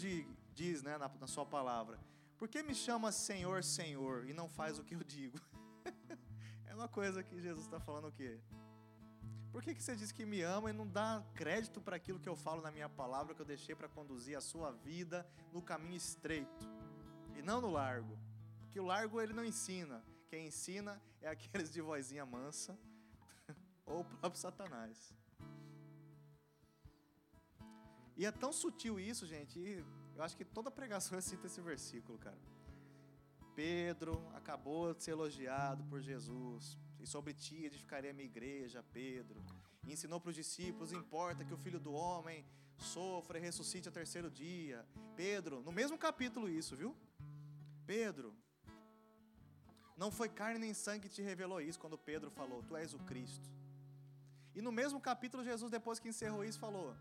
diz, 0.56 0.82
né, 0.82 0.98
na, 0.98 1.08
na 1.08 1.28
sua 1.28 1.46
palavra. 1.46 2.00
Por 2.40 2.48
que 2.48 2.64
me 2.64 2.74
chama 2.74 3.12
Senhor, 3.12 3.64
Senhor 3.64 4.28
e 4.28 4.34
não 4.34 4.50
faz 4.50 4.80
o 4.80 4.84
que 4.84 4.96
eu 4.96 5.04
digo? 5.04 5.40
é 6.66 6.74
uma 6.74 6.88
coisa 6.88 7.22
que 7.22 7.40
Jesus 7.40 7.66
está 7.66 7.80
falando 7.80 8.08
o 8.08 8.12
quê? 8.12 8.42
Por 9.52 9.62
que, 9.62 9.76
que 9.76 9.84
você 9.84 9.96
diz 9.96 10.12
que 10.12 10.26
me 10.26 10.42
ama 10.42 10.70
e 10.70 10.74
não 10.74 10.88
dá 10.88 11.24
crédito 11.36 11.82
para 11.82 11.98
aquilo 11.98 12.20
que 12.20 12.30
eu 12.30 12.36
falo 12.36 12.62
na 12.62 12.72
minha 12.72 12.88
palavra 12.88 13.36
que 13.36 13.42
eu 13.42 13.46
deixei 13.46 13.76
para 13.76 13.90
conduzir 13.90 14.38
a 14.38 14.42
sua 14.42 14.72
vida 14.72 15.28
no 15.52 15.62
caminho 15.62 15.96
estreito 15.96 16.66
e 17.36 17.42
não 17.42 17.60
no 17.60 17.70
largo? 17.70 18.18
Porque 18.62 18.80
o 18.80 18.86
largo 18.86 19.20
ele 19.20 19.34
não 19.34 19.44
ensina. 19.44 20.02
Quem 20.30 20.48
ensina 20.48 21.02
é 21.22 21.28
aqueles 21.28 21.70
de 21.74 21.82
vozinha 21.82 22.26
mansa 22.26 22.80
ou 23.86 24.00
o 24.02 24.06
próprio 24.06 24.40
Satanás. 24.40 25.14
E 28.16 28.26
é 28.26 28.32
tão 28.32 28.54
sutil 28.54 29.00
isso, 29.00 29.26
gente. 29.26 29.60
eu 30.16 30.24
acho 30.24 30.38
que 30.38 30.46
toda 30.46 30.72
pregação 30.72 31.18
eu 31.18 31.22
cito 31.22 31.48
esse 31.48 31.60
versículo, 31.60 32.18
cara. 32.18 32.38
Pedro 33.54 34.26
acabou 34.34 34.94
de 34.94 35.04
ser 35.04 35.12
elogiado 35.12 35.84
por 35.84 36.00
Jesus. 36.00 36.78
E 37.02 37.08
sobre 37.08 37.34
ti 37.34 37.66
edificarei 37.66 38.12
a 38.12 38.14
minha 38.14 38.30
igreja, 38.34 38.86
Pedro. 38.94 39.44
E 39.84 39.92
ensinou 39.92 40.20
para 40.20 40.30
os 40.30 40.36
discípulos: 40.36 40.92
importa 40.92 41.44
que 41.44 41.54
o 41.54 41.58
filho 41.58 41.80
do 41.80 41.94
homem 41.94 42.46
sofra 42.78 43.40
e 43.40 43.42
ressuscite 43.42 43.88
ao 43.88 43.94
terceiro 43.94 44.30
dia. 44.30 44.86
Pedro, 45.16 45.62
no 45.62 45.72
mesmo 45.72 45.98
capítulo, 45.98 46.48
isso, 46.48 46.76
viu? 46.76 46.96
Pedro, 47.86 48.36
não 49.98 50.12
foi 50.12 50.30
carne 50.30 50.60
nem 50.60 50.74
sangue 50.74 51.08
que 51.08 51.16
te 51.16 51.22
revelou 51.22 51.60
isso 51.60 51.80
quando 51.80 51.98
Pedro 51.98 52.30
falou: 52.30 52.62
Tu 52.64 52.76
és 52.76 52.94
o 52.94 53.00
Cristo. 53.00 53.50
E 54.54 54.62
no 54.62 54.72
mesmo 54.72 55.00
capítulo, 55.00 55.44
Jesus, 55.44 55.72
depois 55.72 56.00
que 56.00 56.10
encerrou 56.10 56.46
isso, 56.46 56.60
falou: 56.60 56.96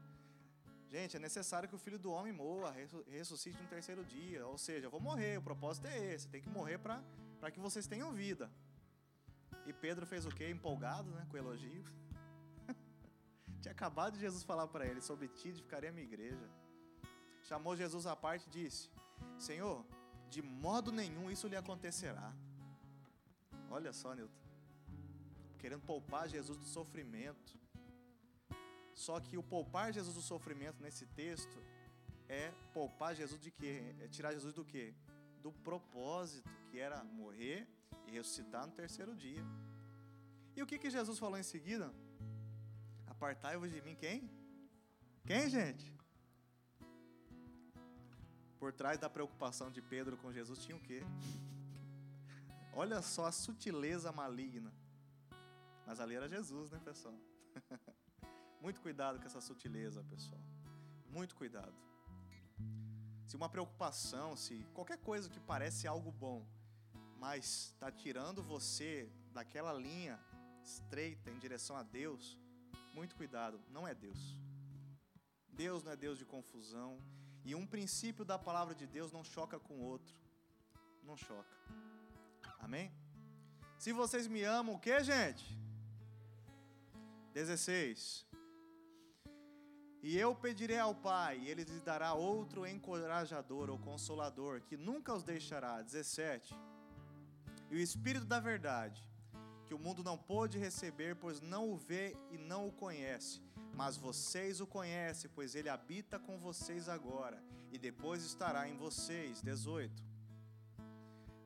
Gente, 0.90 1.16
é 1.16 1.20
necessário 1.20 1.68
que 1.68 1.74
o 1.74 1.78
filho 1.78 1.98
do 1.98 2.10
homem 2.10 2.32
morra, 2.32 2.74
ressuscite 3.08 3.62
no 3.62 3.68
terceiro 3.68 4.04
dia. 4.04 4.46
Ou 4.46 4.56
seja, 4.56 4.86
eu 4.86 4.90
vou 4.90 5.00
morrer, 5.00 5.38
o 5.38 5.42
propósito 5.42 5.86
é 5.86 6.14
esse: 6.14 6.26
tem 6.28 6.40
que 6.40 6.48
morrer 6.48 6.78
para 6.78 7.50
que 7.50 7.60
vocês 7.60 7.86
tenham 7.86 8.12
vida. 8.12 8.50
E 9.70 9.72
Pedro 9.72 10.04
fez 10.04 10.26
o 10.26 10.30
quê? 10.30 10.50
Empolgado 10.50 11.08
né, 11.12 11.24
com 11.30 11.36
elogio. 11.36 11.84
Tinha 13.62 13.70
acabado 13.70 14.14
de 14.14 14.20
Jesus 14.20 14.42
falar 14.42 14.66
para 14.66 14.84
ele: 14.84 15.00
Sobre 15.00 15.28
ti 15.28 15.50
edificarei 15.50 15.90
a 15.90 15.92
minha 15.92 16.04
igreja. 16.04 16.46
Chamou 17.48 17.76
Jesus 17.76 18.04
à 18.04 18.16
parte 18.16 18.48
e 18.48 18.50
disse: 18.50 18.90
Senhor, 19.38 19.86
de 20.28 20.42
modo 20.42 20.90
nenhum 20.90 21.30
isso 21.30 21.46
lhe 21.46 21.54
acontecerá. 21.54 22.34
Olha 23.70 23.92
só, 23.92 24.12
Newton. 24.12 24.34
Querendo 25.60 25.82
poupar 25.82 26.28
Jesus 26.28 26.58
do 26.58 26.64
sofrimento. 26.64 27.56
Só 28.92 29.20
que 29.20 29.38
o 29.38 29.42
poupar 29.42 29.92
Jesus 29.92 30.16
do 30.16 30.20
sofrimento 30.20 30.82
nesse 30.82 31.06
texto 31.06 31.62
é 32.28 32.52
poupar 32.74 33.14
Jesus 33.14 33.40
de 33.40 33.52
quê? 33.52 33.94
É 34.00 34.08
tirar 34.08 34.32
Jesus 34.32 34.52
do 34.52 34.64
quê? 34.64 34.92
Do 35.40 35.52
propósito, 35.52 36.50
que 36.70 36.80
era 36.80 37.04
morrer 37.04 37.68
e 38.06 38.10
ressuscitar 38.10 38.66
no 38.66 38.72
terceiro 38.72 39.14
dia. 39.14 39.44
E 40.60 40.62
o 40.62 40.66
que, 40.66 40.78
que 40.78 40.90
Jesus 40.90 41.18
falou 41.18 41.38
em 41.38 41.42
seguida? 41.42 41.90
Apartai-vos 43.06 43.70
de 43.72 43.80
mim 43.80 43.94
quem? 43.94 44.30
Quem, 45.24 45.48
gente? 45.48 45.86
Por 48.58 48.70
trás 48.70 48.98
da 48.98 49.08
preocupação 49.08 49.70
de 49.70 49.80
Pedro 49.80 50.18
com 50.18 50.30
Jesus 50.30 50.58
tinha 50.58 50.76
o 50.76 50.80
quê? 50.88 51.00
Olha 52.74 53.00
só 53.00 53.24
a 53.24 53.32
sutileza 53.32 54.12
maligna. 54.12 54.70
Mas 55.86 55.98
ali 55.98 56.14
era 56.14 56.28
Jesus, 56.28 56.70
né, 56.70 56.78
pessoal? 56.84 57.18
Muito 58.60 58.82
cuidado 58.82 59.18
com 59.18 59.24
essa 59.24 59.40
sutileza, 59.40 60.04
pessoal. 60.04 60.42
Muito 61.08 61.36
cuidado. 61.36 61.74
Se 63.26 63.34
uma 63.34 63.48
preocupação, 63.48 64.36
se 64.36 64.62
qualquer 64.74 64.98
coisa 64.98 65.30
que 65.30 65.40
parece 65.40 65.86
algo 65.86 66.12
bom, 66.12 66.46
mas 67.18 67.72
está 67.72 67.90
tirando 67.90 68.42
você 68.42 69.10
daquela 69.32 69.72
linha 69.72 70.20
estreita 70.62 71.30
em 71.30 71.38
direção 71.38 71.76
a 71.76 71.82
Deus, 71.82 72.38
muito 72.94 73.14
cuidado, 73.16 73.60
não 73.68 73.86
é 73.86 73.94
Deus. 73.94 74.36
Deus 75.48 75.82
não 75.84 75.92
é 75.92 75.96
Deus 75.96 76.18
de 76.18 76.24
confusão. 76.24 76.98
E 77.44 77.54
um 77.54 77.66
princípio 77.66 78.24
da 78.24 78.38
palavra 78.38 78.74
de 78.74 78.86
Deus 78.86 79.12
não 79.12 79.24
choca 79.24 79.58
com 79.58 79.74
o 79.74 79.82
outro. 79.82 80.14
Não 81.02 81.16
choca. 81.16 81.56
Amém? 82.58 82.92
Se 83.78 83.92
vocês 83.92 84.26
me 84.26 84.42
amam, 84.42 84.74
o 84.74 84.78
que, 84.78 85.02
gente? 85.02 85.58
16. 87.32 88.26
E 90.02 90.16
eu 90.18 90.34
pedirei 90.34 90.78
ao 90.78 90.94
Pai, 90.94 91.38
e 91.38 91.48
ele 91.48 91.64
lhes 91.64 91.82
dará 91.82 92.14
outro 92.14 92.66
encorajador 92.66 93.68
ou 93.70 93.78
consolador, 93.78 94.62
que 94.62 94.76
nunca 94.76 95.14
os 95.14 95.22
deixará. 95.22 95.82
17. 95.82 96.54
E 97.70 97.76
o 97.76 97.78
Espírito 97.78 98.24
da 98.24 98.40
Verdade, 98.40 99.09
que 99.70 99.74
o 99.74 99.78
mundo 99.78 100.02
não 100.02 100.18
pôde 100.18 100.58
receber, 100.58 101.14
pois 101.14 101.40
não 101.40 101.70
o 101.70 101.76
vê 101.76 102.16
e 102.32 102.36
não 102.36 102.66
o 102.66 102.72
conhece. 102.72 103.40
Mas 103.72 103.96
vocês 103.96 104.60
o 104.60 104.66
conhecem, 104.66 105.30
pois 105.32 105.54
ele 105.54 105.68
habita 105.68 106.18
com 106.18 106.36
vocês 106.40 106.88
agora, 106.88 107.40
e 107.70 107.78
depois 107.78 108.24
estará 108.24 108.68
em 108.68 108.76
vocês. 108.76 109.40
18. 109.40 110.02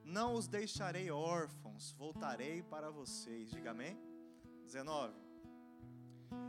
Não 0.02 0.32
os 0.32 0.48
deixarei 0.48 1.10
órfãos, 1.10 1.92
voltarei 1.98 2.62
para 2.62 2.90
vocês. 2.90 3.50
Diga 3.50 3.72
amém. 3.72 3.94
19. 4.64 5.12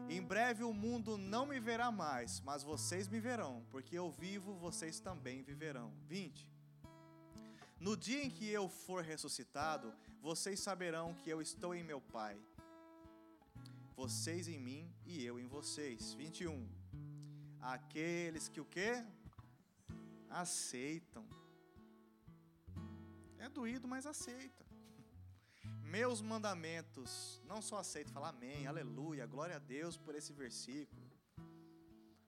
Em 0.09 0.21
breve 0.21 0.63
o 0.63 0.71
mundo 0.71 1.17
não 1.17 1.45
me 1.45 1.59
verá 1.59 1.91
mais, 1.91 2.39
mas 2.39 2.63
vocês 2.63 3.09
me 3.09 3.19
verão, 3.19 3.65
porque 3.69 3.97
eu 3.97 4.09
vivo, 4.09 4.55
vocês 4.55 5.01
também 5.01 5.43
viverão. 5.43 5.91
20. 6.07 6.49
No 7.81 7.97
dia 7.97 8.23
em 8.23 8.29
que 8.29 8.47
eu 8.49 8.69
for 8.69 9.03
ressuscitado, 9.03 9.93
vocês 10.25 10.59
saberão 10.59 11.13
que 11.21 11.29
eu 11.29 11.39
estou 11.39 11.75
em 11.75 11.83
meu 11.83 12.01
Pai. 12.01 12.35
Vocês 13.95 14.47
em 14.47 14.59
mim 14.59 14.91
e 15.05 15.23
eu 15.23 15.39
em 15.39 15.45
vocês. 15.45 16.15
21. 16.15 16.67
Aqueles 17.61 18.47
que 18.49 18.59
o 18.59 18.65
quê? 18.65 19.05
Aceitam. 20.27 21.23
É 23.37 23.47
doído, 23.47 23.87
mas 23.87 24.07
aceita. 24.07 24.65
Meus 25.95 26.21
mandamentos, 26.21 27.39
não 27.45 27.61
só 27.61 27.77
aceita, 27.77 28.11
fala 28.11 28.29
amém, 28.29 28.65
aleluia, 28.65 29.27
glória 29.27 29.57
a 29.57 29.59
Deus 29.59 29.95
por 29.95 30.15
esse 30.15 30.33
versículo. 30.33 31.07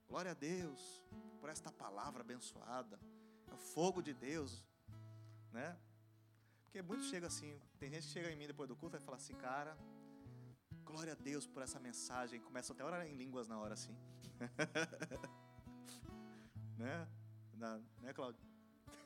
Glória 0.07 0.31
a 0.33 0.35
Deus 0.35 1.03
por 1.39 1.49
esta 1.49 1.71
palavra 1.71 2.21
abençoada. 2.21 2.99
É 3.47 3.53
o 3.55 3.57
fogo 3.57 4.03
de 4.03 4.13
Deus, 4.13 4.63
né? 5.51 5.75
Porque 6.67 6.81
muitos 6.81 7.07
chegam 7.07 7.27
assim, 7.27 7.57
tem 7.79 7.89
gente 7.89 8.05
que 8.05 8.11
chega 8.11 8.29
em 8.29 8.35
mim 8.35 8.45
depois 8.45 8.67
do 8.67 8.75
culto 8.75 8.97
e 8.97 8.99
fala 8.99 9.15
assim, 9.15 9.33
cara, 9.33 9.77
glória 10.83 11.13
a 11.13 11.15
Deus 11.15 11.47
por 11.47 11.63
essa 11.63 11.79
mensagem. 11.79 12.41
Começa 12.41 12.73
até 12.73 12.83
a 12.83 12.85
orar 12.85 13.07
em 13.07 13.15
línguas 13.15 13.47
na 13.47 13.57
hora 13.57 13.73
assim. 13.73 13.95
né? 16.77 17.07
Na, 17.53 17.79
né, 18.01 18.13
Cláudio? 18.13 18.43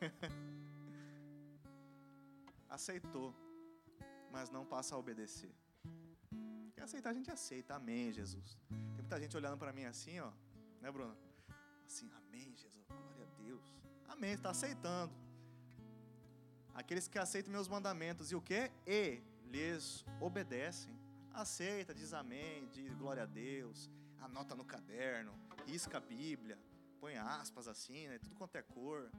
Aceitou, 2.68 3.36
mas 4.32 4.50
não 4.50 4.66
passa 4.66 4.96
a 4.96 4.98
obedecer. 4.98 5.54
Quer 6.74 6.82
aceitar, 6.82 7.12
a 7.12 7.14
gente 7.14 7.30
aceita. 7.30 7.76
Amém, 7.76 8.12
Jesus. 8.12 8.58
Tem 8.70 9.04
muita 9.04 9.20
gente 9.20 9.38
olhando 9.38 9.58
para 9.58 9.72
mim 9.72 9.86
assim, 9.86 10.20
ó. 10.20 10.32
Né, 10.82 10.92
Bruno? 10.92 11.16
Assim, 11.86 12.10
amém, 12.12 12.56
Jesus. 12.58 12.88
Glória 12.88 13.24
a 13.24 13.44
Deus. 13.44 13.72
Amém, 14.08 14.34
está 14.34 14.50
aceitando. 14.50 15.21
Aqueles 16.74 17.08
que 17.08 17.20
aceitam 17.20 17.52
meus 17.52 17.68
mandamentos 17.68 18.32
e 18.32 18.36
o 18.36 18.42
que? 18.42 18.72
E 18.88 19.22
lhes 19.46 20.06
obedecem. 20.20 20.98
Aceita, 21.34 21.94
diz 21.94 22.14
amém, 22.14 22.68
diz 22.70 22.94
glória 22.96 23.24
a 23.24 23.26
Deus, 23.26 23.90
anota 24.20 24.56
no 24.56 24.66
caderno, 24.66 25.34
risca 25.66 25.98
a 25.98 26.02
Bíblia, 26.02 26.58
põe 27.00 27.16
aspas 27.18 27.68
assim, 27.68 28.08
né? 28.08 28.20
Tudo 28.20 28.36
quanto 28.36 28.56
é 28.58 28.62
cor. 28.62 29.10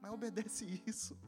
Mas 0.00 0.12
obedece 0.12 0.64
isso. 0.86 1.18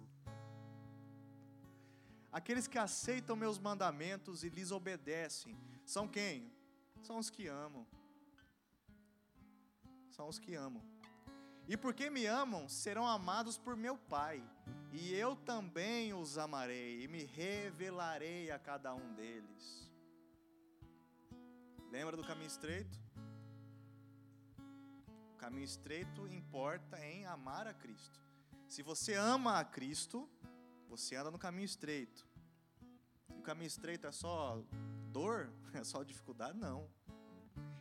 Aqueles 2.30 2.66
que 2.66 2.78
aceitam 2.78 3.36
meus 3.36 3.58
mandamentos 3.58 4.42
e 4.42 4.48
lhes 4.48 4.70
obedecem, 4.72 5.56
são 5.84 6.08
quem? 6.08 6.52
São 7.02 7.18
os 7.18 7.30
que 7.30 7.46
amam. 7.46 7.86
São 10.10 10.28
os 10.28 10.38
que 10.38 10.54
amam. 10.54 10.82
E 11.66 11.76
porque 11.76 12.10
me 12.10 12.26
amam, 12.26 12.68
serão 12.68 13.06
amados 13.06 13.56
por 13.56 13.76
meu 13.76 13.96
Pai. 13.96 14.42
E 14.92 15.14
eu 15.14 15.34
também 15.34 16.12
os 16.12 16.36
amarei 16.36 17.02
e 17.02 17.08
me 17.08 17.24
revelarei 17.24 18.50
a 18.50 18.58
cada 18.58 18.94
um 18.94 19.14
deles. 19.14 19.90
Lembra 21.90 22.16
do 22.16 22.24
caminho 22.24 22.46
estreito? 22.46 22.98
O 25.32 25.36
caminho 25.36 25.64
estreito 25.64 26.26
importa 26.28 26.98
em 27.04 27.24
amar 27.26 27.66
a 27.66 27.74
Cristo. 27.74 28.20
Se 28.68 28.82
você 28.82 29.14
ama 29.14 29.58
a 29.58 29.64
Cristo, 29.64 30.28
você 30.88 31.16
anda 31.16 31.30
no 31.30 31.38
caminho 31.38 31.64
estreito. 31.64 32.26
E 33.34 33.38
o 33.38 33.42
caminho 33.42 33.66
estreito 33.66 34.06
é 34.06 34.12
só 34.12 34.62
dor? 35.10 35.50
É 35.74 35.82
só 35.82 36.04
dificuldade? 36.04 36.56
Não 36.56 36.88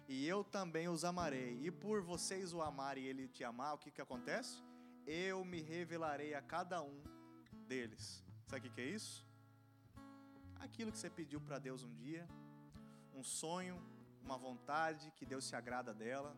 e 0.08 0.28
eu 0.28 0.43
também 0.43 0.88
os 0.88 1.04
amarei. 1.04 1.60
E 1.66 1.72
por 1.72 2.01
vocês 2.01 2.54
o 2.54 2.62
amarem 2.62 3.04
e 3.04 3.08
ele 3.08 3.28
te 3.28 3.43
amar, 3.43 3.74
o 3.74 3.78
que, 3.78 3.91
que 3.91 4.01
acontece? 4.01 4.62
Eu 5.06 5.43
me 5.43 5.62
revelarei 5.62 6.34
a 6.34 6.41
cada 6.41 6.82
um 6.82 7.01
deles. 7.68 8.24
Sabe 8.47 8.60
o 8.60 8.70
que, 8.70 8.76
que 8.76 8.82
é 8.82 8.89
isso? 8.89 9.26
Aquilo 10.60 10.91
que 10.91 10.97
você 10.97 11.10
pediu 11.10 11.41
para 11.41 11.60
Deus 11.60 11.84
um 11.84 11.93
dia, 11.93 12.28
um 13.14 13.24
sonho, 13.24 13.82
uma 14.22 14.38
vontade, 14.38 15.12
que 15.12 15.26
Deus 15.26 15.45
se 15.45 15.56
agrada 15.56 15.93
dela. 15.93 16.36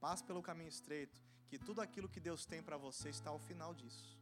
Passe 0.00 0.22
pelo 0.22 0.42
caminho 0.42 0.68
estreito, 0.68 1.20
que 1.48 1.58
tudo 1.58 1.80
aquilo 1.80 2.08
que 2.08 2.20
Deus 2.20 2.46
tem 2.46 2.62
para 2.62 2.76
você 2.76 3.08
está 3.08 3.30
ao 3.30 3.38
final 3.38 3.74
disso. 3.74 4.16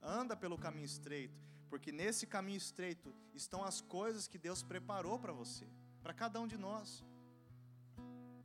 Anda 0.00 0.36
pelo 0.36 0.58
caminho 0.58 0.84
estreito, 0.84 1.38
porque 1.68 1.92
nesse 1.92 2.26
caminho 2.26 2.56
estreito 2.56 3.14
estão 3.34 3.62
as 3.62 3.80
coisas 3.80 4.26
que 4.26 4.38
Deus 4.38 4.62
preparou 4.62 5.18
para 5.18 5.32
você, 5.32 5.66
para 6.02 6.14
cada 6.14 6.40
um 6.40 6.46
de 6.46 6.56
nós. 6.56 7.04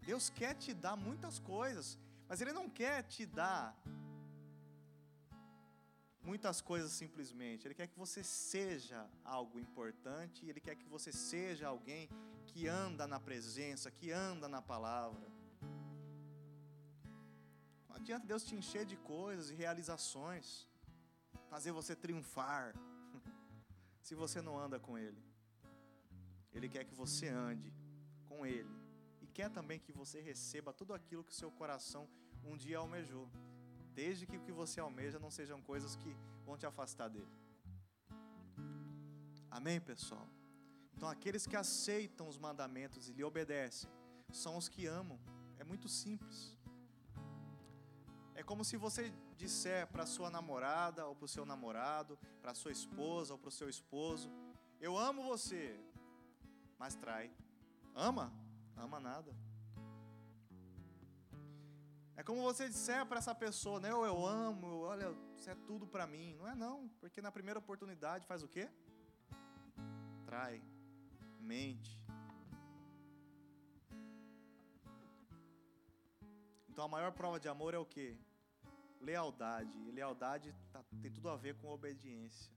Deus 0.10 0.26
quer 0.39 0.53
te 0.64 0.74
dar 0.74 0.95
muitas 0.95 1.38
coisas, 1.38 1.88
mas 2.30 2.39
Ele 2.39 2.53
não 2.60 2.68
quer 2.80 3.03
te 3.14 3.26
dar 3.26 3.64
muitas 6.30 6.62
coisas 6.70 6.91
simplesmente. 7.01 7.68
Ele 7.68 7.78
quer 7.80 7.88
que 7.91 7.99
você 8.05 8.24
seja 8.24 9.01
algo 9.38 9.60
importante, 9.66 10.45
Ele 10.45 10.62
quer 10.62 10.76
que 10.78 10.88
você 10.95 11.12
seja 11.12 11.68
alguém 11.68 12.08
que 12.45 12.70
anda 12.70 13.05
na 13.14 13.20
presença, 13.20 13.91
que 13.91 14.10
anda 14.10 14.47
na 14.47 14.62
palavra. 14.62 15.28
Não 17.89 17.97
adianta 17.97 18.26
Deus 18.26 18.45
te 18.45 18.55
encher 18.55 18.86
de 18.86 18.95
coisas 18.95 19.49
e 19.51 19.55
realizações, 19.55 20.47
fazer 21.49 21.74
você 21.74 21.93
triunfar, 21.97 22.74
se 24.08 24.16
você 24.16 24.41
não 24.41 24.58
anda 24.58 24.80
com 24.80 24.97
Ele. 24.97 25.22
Ele 26.53 26.70
quer 26.70 26.86
que 26.86 26.95
você 26.95 27.28
ande 27.28 27.74
com 28.30 28.45
Ele 28.45 28.87
quer 29.38 29.50
também 29.52 29.80
que 29.86 29.92
você 29.92 30.20
receba 30.20 30.74
tudo 30.74 30.96
aquilo 30.96 31.24
que 31.24 31.36
o 31.36 31.42
seu 31.42 31.52
coração 31.52 32.04
um 32.44 32.56
dia 32.58 32.80
almejou, 32.80 33.26
desde 33.94 34.26
que 34.26 34.38
o 34.38 34.42
que 34.46 34.52
você 34.52 34.80
almeja 34.80 35.20
não 35.20 35.30
sejam 35.30 35.60
coisas 35.62 35.96
que 35.96 36.12
vão 36.44 36.58
te 36.58 36.66
afastar 36.66 37.08
dele. 37.08 37.34
Amém, 39.52 39.80
pessoal? 39.80 40.28
Então, 40.96 41.08
aqueles 41.08 41.46
que 41.46 41.56
aceitam 41.56 42.28
os 42.28 42.40
mandamentos 42.40 43.10
e 43.10 43.14
lhe 43.14 43.24
obedecem 43.24 43.88
são 44.32 44.58
os 44.58 44.68
que 44.68 44.88
amam. 44.88 45.20
É 45.60 45.64
muito 45.64 45.88
simples. 45.88 46.58
É 48.34 48.42
como 48.42 48.66
se 48.66 48.76
você 48.76 49.14
disser 49.36 49.86
para 49.94 50.08
sua 50.08 50.32
namorada 50.32 51.06
ou 51.06 51.16
para 51.16 51.26
o 51.26 51.34
seu 51.36 51.46
namorado, 51.46 52.18
para 52.42 52.56
sua 52.56 52.72
esposa 52.72 53.34
ou 53.36 53.40
para 53.40 53.50
o 53.50 53.58
seu 53.60 53.70
esposo: 53.70 54.32
Eu 54.82 54.98
amo 54.98 55.22
você, 55.22 55.80
mas 56.80 56.96
trai. 56.96 57.32
Ama? 57.94 58.47
Ama 58.78 59.00
nada. 59.00 59.36
É 62.16 62.24
como 62.24 62.42
você 62.42 62.68
disser 62.68 63.06
para 63.06 63.20
essa 63.20 63.36
pessoa, 63.36 63.80
né? 63.80 63.92
Eu, 63.92 64.04
eu 64.04 64.26
amo, 64.26 64.82
olha, 64.82 65.16
isso 65.36 65.50
é 65.50 65.56
tudo 65.56 65.86
para 65.86 66.08
mim. 66.08 66.34
Não 66.36 66.48
é 66.48 66.56
não, 66.56 66.90
porque 67.00 67.22
na 67.22 67.32
primeira 67.32 67.60
oportunidade 67.60 68.26
faz 68.26 68.42
o 68.42 68.48
quê? 68.48 68.70
Trai, 70.26 70.62
mente. 71.40 72.04
Então 76.68 76.86
a 76.86 76.88
maior 76.88 77.12
prova 77.12 77.40
de 77.40 77.48
amor 77.48 77.74
é 77.74 77.78
o 77.78 77.86
quê? 77.86 78.18
Lealdade. 79.00 79.78
E 79.88 79.92
lealdade 79.92 80.56
tá, 80.72 80.84
tem 81.02 81.12
tudo 81.12 81.30
a 81.30 81.36
ver 81.36 81.56
com 81.56 81.70
obediência. 81.70 82.52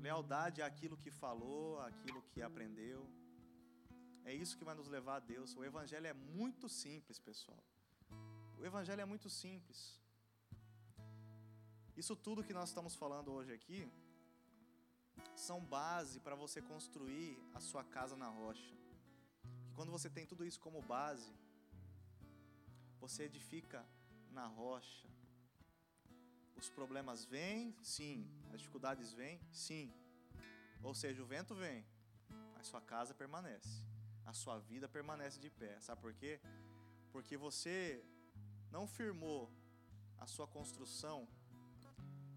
Lealdade 0.00 0.60
é 0.60 0.64
aquilo 0.64 0.96
que 0.96 1.10
falou, 1.10 1.80
aquilo 1.80 2.22
que 2.30 2.40
aprendeu. 2.42 3.08
É 4.24 4.32
isso 4.32 4.56
que 4.58 4.64
vai 4.64 4.74
nos 4.74 4.88
levar 4.88 5.16
a 5.16 5.20
Deus. 5.20 5.54
O 5.54 5.64
Evangelho 5.70 6.06
é 6.06 6.14
muito 6.14 6.66
simples, 6.68 7.18
pessoal. 7.18 7.62
O 8.58 8.64
Evangelho 8.64 9.02
é 9.02 9.04
muito 9.04 9.28
simples. 9.28 9.80
Isso 12.02 12.16
tudo 12.16 12.42
que 12.42 12.54
nós 12.58 12.70
estamos 12.70 12.94
falando 13.02 13.30
hoje 13.32 13.52
aqui 13.52 13.80
são 15.36 15.58
base 15.64 16.18
para 16.20 16.34
você 16.34 16.60
construir 16.62 17.38
a 17.52 17.60
sua 17.60 17.84
casa 17.84 18.16
na 18.16 18.28
rocha. 18.28 18.74
E 19.68 19.72
quando 19.76 19.92
você 19.92 20.08
tem 20.08 20.26
tudo 20.26 20.44
isso 20.44 20.60
como 20.66 20.80
base, 20.80 21.30
você 22.98 23.24
edifica 23.24 23.86
na 24.30 24.46
rocha. 24.46 25.08
Os 26.56 26.70
problemas 26.70 27.26
vêm, 27.26 27.76
sim. 27.82 28.26
As 28.52 28.60
dificuldades 28.60 29.12
vêm, 29.12 29.38
sim. 29.52 29.92
Ou 30.82 30.94
seja, 30.94 31.22
o 31.22 31.26
vento 31.26 31.54
vem, 31.54 31.84
mas 32.54 32.66
sua 32.66 32.80
casa 32.80 33.12
permanece 33.14 33.93
a 34.26 34.32
sua 34.32 34.58
vida 34.58 34.88
permanece 34.88 35.38
de 35.38 35.50
pé. 35.50 35.80
Sabe 35.80 36.00
por 36.00 36.14
quê? 36.14 36.40
Porque 37.12 37.36
você 37.36 38.04
não 38.70 38.86
firmou 38.86 39.50
a 40.18 40.26
sua 40.26 40.46
construção 40.46 41.28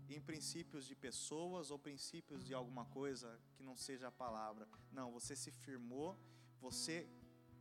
em 0.10 0.22
princípios 0.22 0.86
de 0.86 0.96
pessoas 0.96 1.70
ou 1.72 1.78
princípios 1.78 2.44
de 2.46 2.54
alguma 2.54 2.86
coisa 2.86 3.40
que 3.56 3.64
não 3.64 3.76
seja 3.76 4.08
a 4.08 4.12
palavra. 4.12 4.68
Não, 4.92 5.12
você 5.12 5.36
se 5.36 5.52
firmou, 5.52 6.18
você 6.60 7.10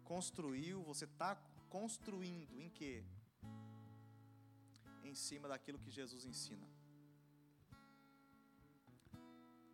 construiu, 0.04 0.82
você 0.82 1.04
está 1.04 1.34
construindo 1.68 2.60
em 2.60 2.70
quê? 2.70 3.04
Em 5.02 5.14
cima 5.14 5.48
daquilo 5.48 5.78
que 5.78 5.90
Jesus 5.90 6.24
ensina. 6.24 6.68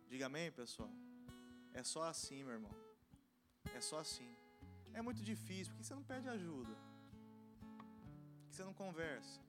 Diga 0.07 0.25
amém, 0.27 0.51
pessoal. 0.51 0.91
É 1.73 1.83
só 1.83 2.03
assim, 2.03 2.43
meu 2.43 2.53
irmão. 2.53 2.75
É 3.73 3.81
só 3.81 3.99
assim. 3.99 4.42
É 4.93 5.01
muito 5.01 5.21
difícil, 5.23 5.73
por 5.73 5.79
que 5.79 5.85
você 5.85 5.95
não 5.95 6.03
pede 6.03 6.29
ajuda? 6.29 6.73
Por 8.39 8.47
que 8.47 8.55
você 8.55 8.63
não 8.63 8.73
conversa? 8.73 9.41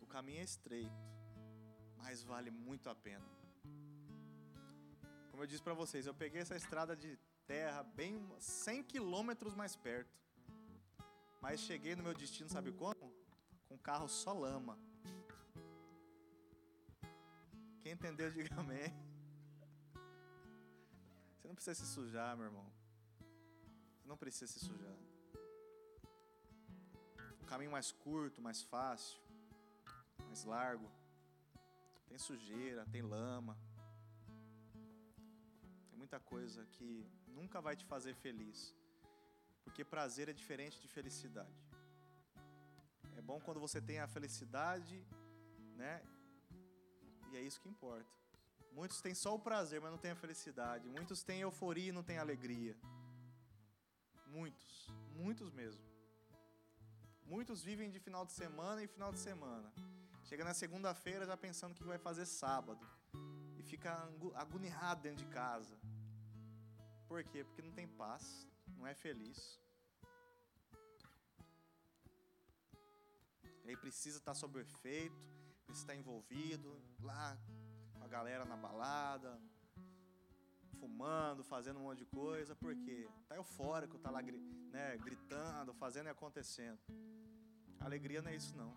O 0.00 0.06
caminho 0.06 0.40
é 0.40 0.44
estreito, 0.44 0.90
mas 1.96 2.22
vale 2.22 2.50
muito 2.50 2.88
a 2.90 2.94
pena. 2.94 3.24
Como 5.30 5.42
eu 5.42 5.46
disse 5.46 5.62
para 5.62 5.74
vocês, 5.74 6.06
eu 6.06 6.14
peguei 6.14 6.40
essa 6.40 6.56
estrada 6.56 6.96
de 6.96 7.16
terra 7.46 7.82
bem 7.82 8.26
100 8.38 8.82
quilômetros 8.84 9.54
mais 9.54 9.76
perto. 9.76 10.18
Mas 11.40 11.60
cheguei 11.60 11.94
no 11.94 12.02
meu 12.02 12.14
destino, 12.14 12.48
sabe 12.48 12.72
como? 12.72 13.12
Com 13.68 13.78
carro 13.78 14.08
só 14.08 14.32
lama. 14.32 14.78
Quem 17.86 17.92
entendeu, 17.92 18.28
diga 18.32 18.52
amém. 18.58 18.92
Você 21.36 21.46
não 21.46 21.54
precisa 21.54 21.74
se 21.80 21.86
sujar, 21.86 22.36
meu 22.36 22.46
irmão. 22.46 22.66
Você 23.94 24.08
não 24.08 24.16
precisa 24.16 24.48
se 24.52 24.58
sujar. 24.58 24.96
Um 27.40 27.46
caminho 27.46 27.70
mais 27.70 27.92
curto, 27.92 28.42
mais 28.42 28.60
fácil, 28.60 29.20
mais 30.26 30.42
largo. 30.42 30.90
Tem 32.08 32.18
sujeira, 32.18 32.84
tem 32.86 33.02
lama. 33.02 33.56
Tem 35.88 35.96
muita 35.96 36.18
coisa 36.18 36.66
que 36.66 37.08
nunca 37.28 37.60
vai 37.60 37.76
te 37.76 37.84
fazer 37.84 38.16
feliz. 38.16 38.74
Porque 39.62 39.84
prazer 39.84 40.28
é 40.28 40.32
diferente 40.32 40.80
de 40.80 40.88
felicidade. 40.88 41.64
É 43.16 43.22
bom 43.22 43.38
quando 43.38 43.60
você 43.60 43.80
tem 43.80 44.00
a 44.00 44.08
felicidade, 44.08 45.06
né? 45.76 46.02
É 47.36 47.42
isso 47.42 47.60
que 47.60 47.68
importa. 47.68 48.10
Muitos 48.72 49.00
têm 49.00 49.14
só 49.14 49.34
o 49.34 49.38
prazer, 49.38 49.80
mas 49.80 49.90
não 49.90 49.98
têm 49.98 50.10
a 50.10 50.16
felicidade. 50.16 50.88
Muitos 50.88 51.22
têm 51.22 51.40
euforia 51.40 51.88
e 51.90 51.92
não 51.92 52.02
têm 52.02 52.18
alegria. 52.18 52.76
Muitos, 54.26 54.86
muitos 55.14 55.50
mesmo. 55.50 55.84
Muitos 57.24 57.62
vivem 57.62 57.90
de 57.90 57.98
final 57.98 58.24
de 58.24 58.32
semana 58.32 58.82
em 58.82 58.86
final 58.86 59.12
de 59.12 59.18
semana. 59.18 59.72
Chega 60.24 60.44
na 60.44 60.54
segunda-feira 60.54 61.26
já 61.26 61.36
pensando 61.36 61.72
o 61.72 61.74
que 61.74 61.84
vai 61.84 61.98
fazer 61.98 62.26
sábado. 62.26 62.84
E 63.58 63.62
fica 63.62 63.92
agoniado 64.34 65.02
dentro 65.02 65.24
de 65.24 65.30
casa. 65.32 65.76
Por 67.08 67.22
quê? 67.24 67.44
Porque 67.44 67.62
não 67.62 67.72
tem 67.72 67.86
paz, 67.86 68.46
não 68.76 68.86
é 68.86 68.94
feliz. 68.94 69.60
Ele 73.64 73.76
precisa 73.76 74.18
estar 74.18 74.34
sob 74.34 74.60
efeito, 74.60 75.28
estar 75.72 75.94
envolvido 75.94 76.80
lá 77.00 77.38
com 77.92 78.04
a 78.04 78.08
galera 78.08 78.44
na 78.44 78.56
balada, 78.56 79.40
fumando, 80.78 81.42
fazendo 81.42 81.78
um 81.78 81.82
monte 81.82 81.98
de 81.98 82.06
coisa, 82.06 82.54
porque 82.54 83.08
está 83.22 83.36
eufórico, 83.36 83.96
está 83.96 84.10
lá 84.10 84.22
né, 84.22 84.96
gritando, 84.98 85.74
fazendo 85.74 86.06
e 86.06 86.10
acontecendo. 86.10 86.78
Alegria 87.80 88.22
não 88.22 88.30
é 88.30 88.36
isso 88.36 88.56
não. 88.56 88.74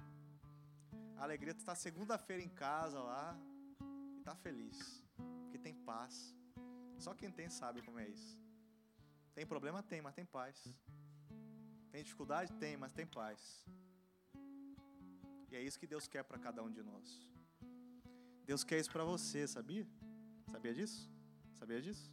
A 1.18 1.24
alegria 1.24 1.52
estar 1.52 1.76
segunda-feira 1.76 2.42
em 2.42 2.50
casa 2.50 3.02
lá 3.02 3.38
e 4.18 4.22
tá 4.22 4.36
feliz, 4.36 5.04
porque 5.44 5.58
tem 5.58 5.74
paz. 5.74 6.36
Só 6.98 7.14
quem 7.14 7.32
tem 7.32 7.50
sabe 7.50 7.82
como 7.82 8.00
é 8.00 8.08
isso. 8.08 8.40
Tem 9.34 9.46
problema? 9.46 9.82
Tem, 9.82 10.02
mas 10.02 10.16
tem 10.16 10.26
paz. 10.26 10.64
Tem 11.92 12.04
dificuldade? 12.04 12.54
Tem, 12.54 12.78
mas 12.78 12.94
tem 12.94 13.06
paz. 13.06 13.66
E 15.52 15.56
é 15.56 15.62
isso 15.62 15.80
que 15.80 15.88
Deus 15.88 16.08
quer 16.08 16.24
para 16.24 16.38
cada 16.38 16.64
um 16.64 16.72
de 16.72 16.82
nós. 16.82 17.28
Deus 18.46 18.64
quer 18.64 18.80
isso 18.80 18.92
para 18.92 19.04
você, 19.04 19.48
sabia? 19.48 19.88
Sabia 20.52 20.74
disso? 20.74 21.10
Sabia 21.54 21.82
disso? 21.82 22.12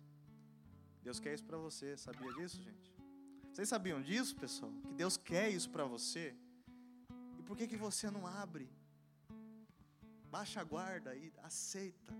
Deus 1.03 1.20
quer 1.20 1.34
isso 1.34 1.45
para 1.45 1.57
você, 1.57 1.97
sabia 1.97 2.32
disso, 2.34 2.61
gente? 2.61 2.95
Vocês 3.53 3.68
sabiam 3.68 4.03
disso, 4.03 4.37
pessoal? 4.37 4.72
Que 4.87 4.95
Deus 4.95 5.16
quer 5.16 5.49
isso 5.49 5.70
para 5.70 5.84
você? 5.84 6.34
E 7.39 7.43
por 7.43 7.57
que 7.57 7.66
que 7.66 7.76
você 7.76 8.11
não 8.11 8.26
abre? 8.26 8.68
Baixa 10.30 10.61
a 10.61 10.64
guarda 10.64 11.14
e 11.14 11.32
aceita 11.43 12.12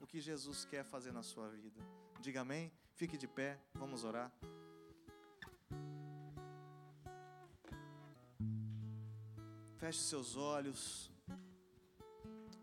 o 0.00 0.06
que 0.06 0.20
Jesus 0.20 0.64
quer 0.64 0.84
fazer 0.84 1.12
na 1.12 1.22
sua 1.22 1.48
vida. 1.50 1.82
Diga 2.20 2.40
amém. 2.40 2.72
Fique 2.94 3.18
de 3.18 3.26
pé, 3.26 3.58
vamos 3.74 4.04
orar. 4.04 4.32
Feche 9.84 9.98
seus 9.98 10.34
olhos. 10.34 11.12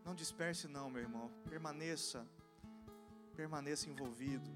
Não 0.04 0.16
disperse 0.16 0.68
não, 0.68 0.90
meu 0.90 1.04
irmão. 1.04 1.30
Permaneça 1.48 2.28
permaneça 3.36 3.88
envolvido, 3.88 4.50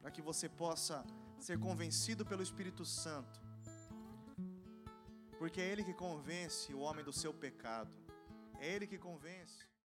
para 0.00 0.10
que 0.10 0.20
você 0.20 0.48
possa 0.48 1.04
ser 1.38 1.60
convencido 1.60 2.26
pelo 2.26 2.42
Espírito 2.42 2.84
Santo, 2.84 3.40
porque 5.38 5.60
é 5.60 5.68
Ele 5.70 5.84
que 5.84 5.94
convence 5.94 6.74
o 6.74 6.80
homem 6.80 7.04
do 7.04 7.12
seu 7.12 7.32
pecado, 7.32 7.94
é 8.58 8.68
Ele 8.74 8.86
que 8.86 8.98
convence. 8.98 9.71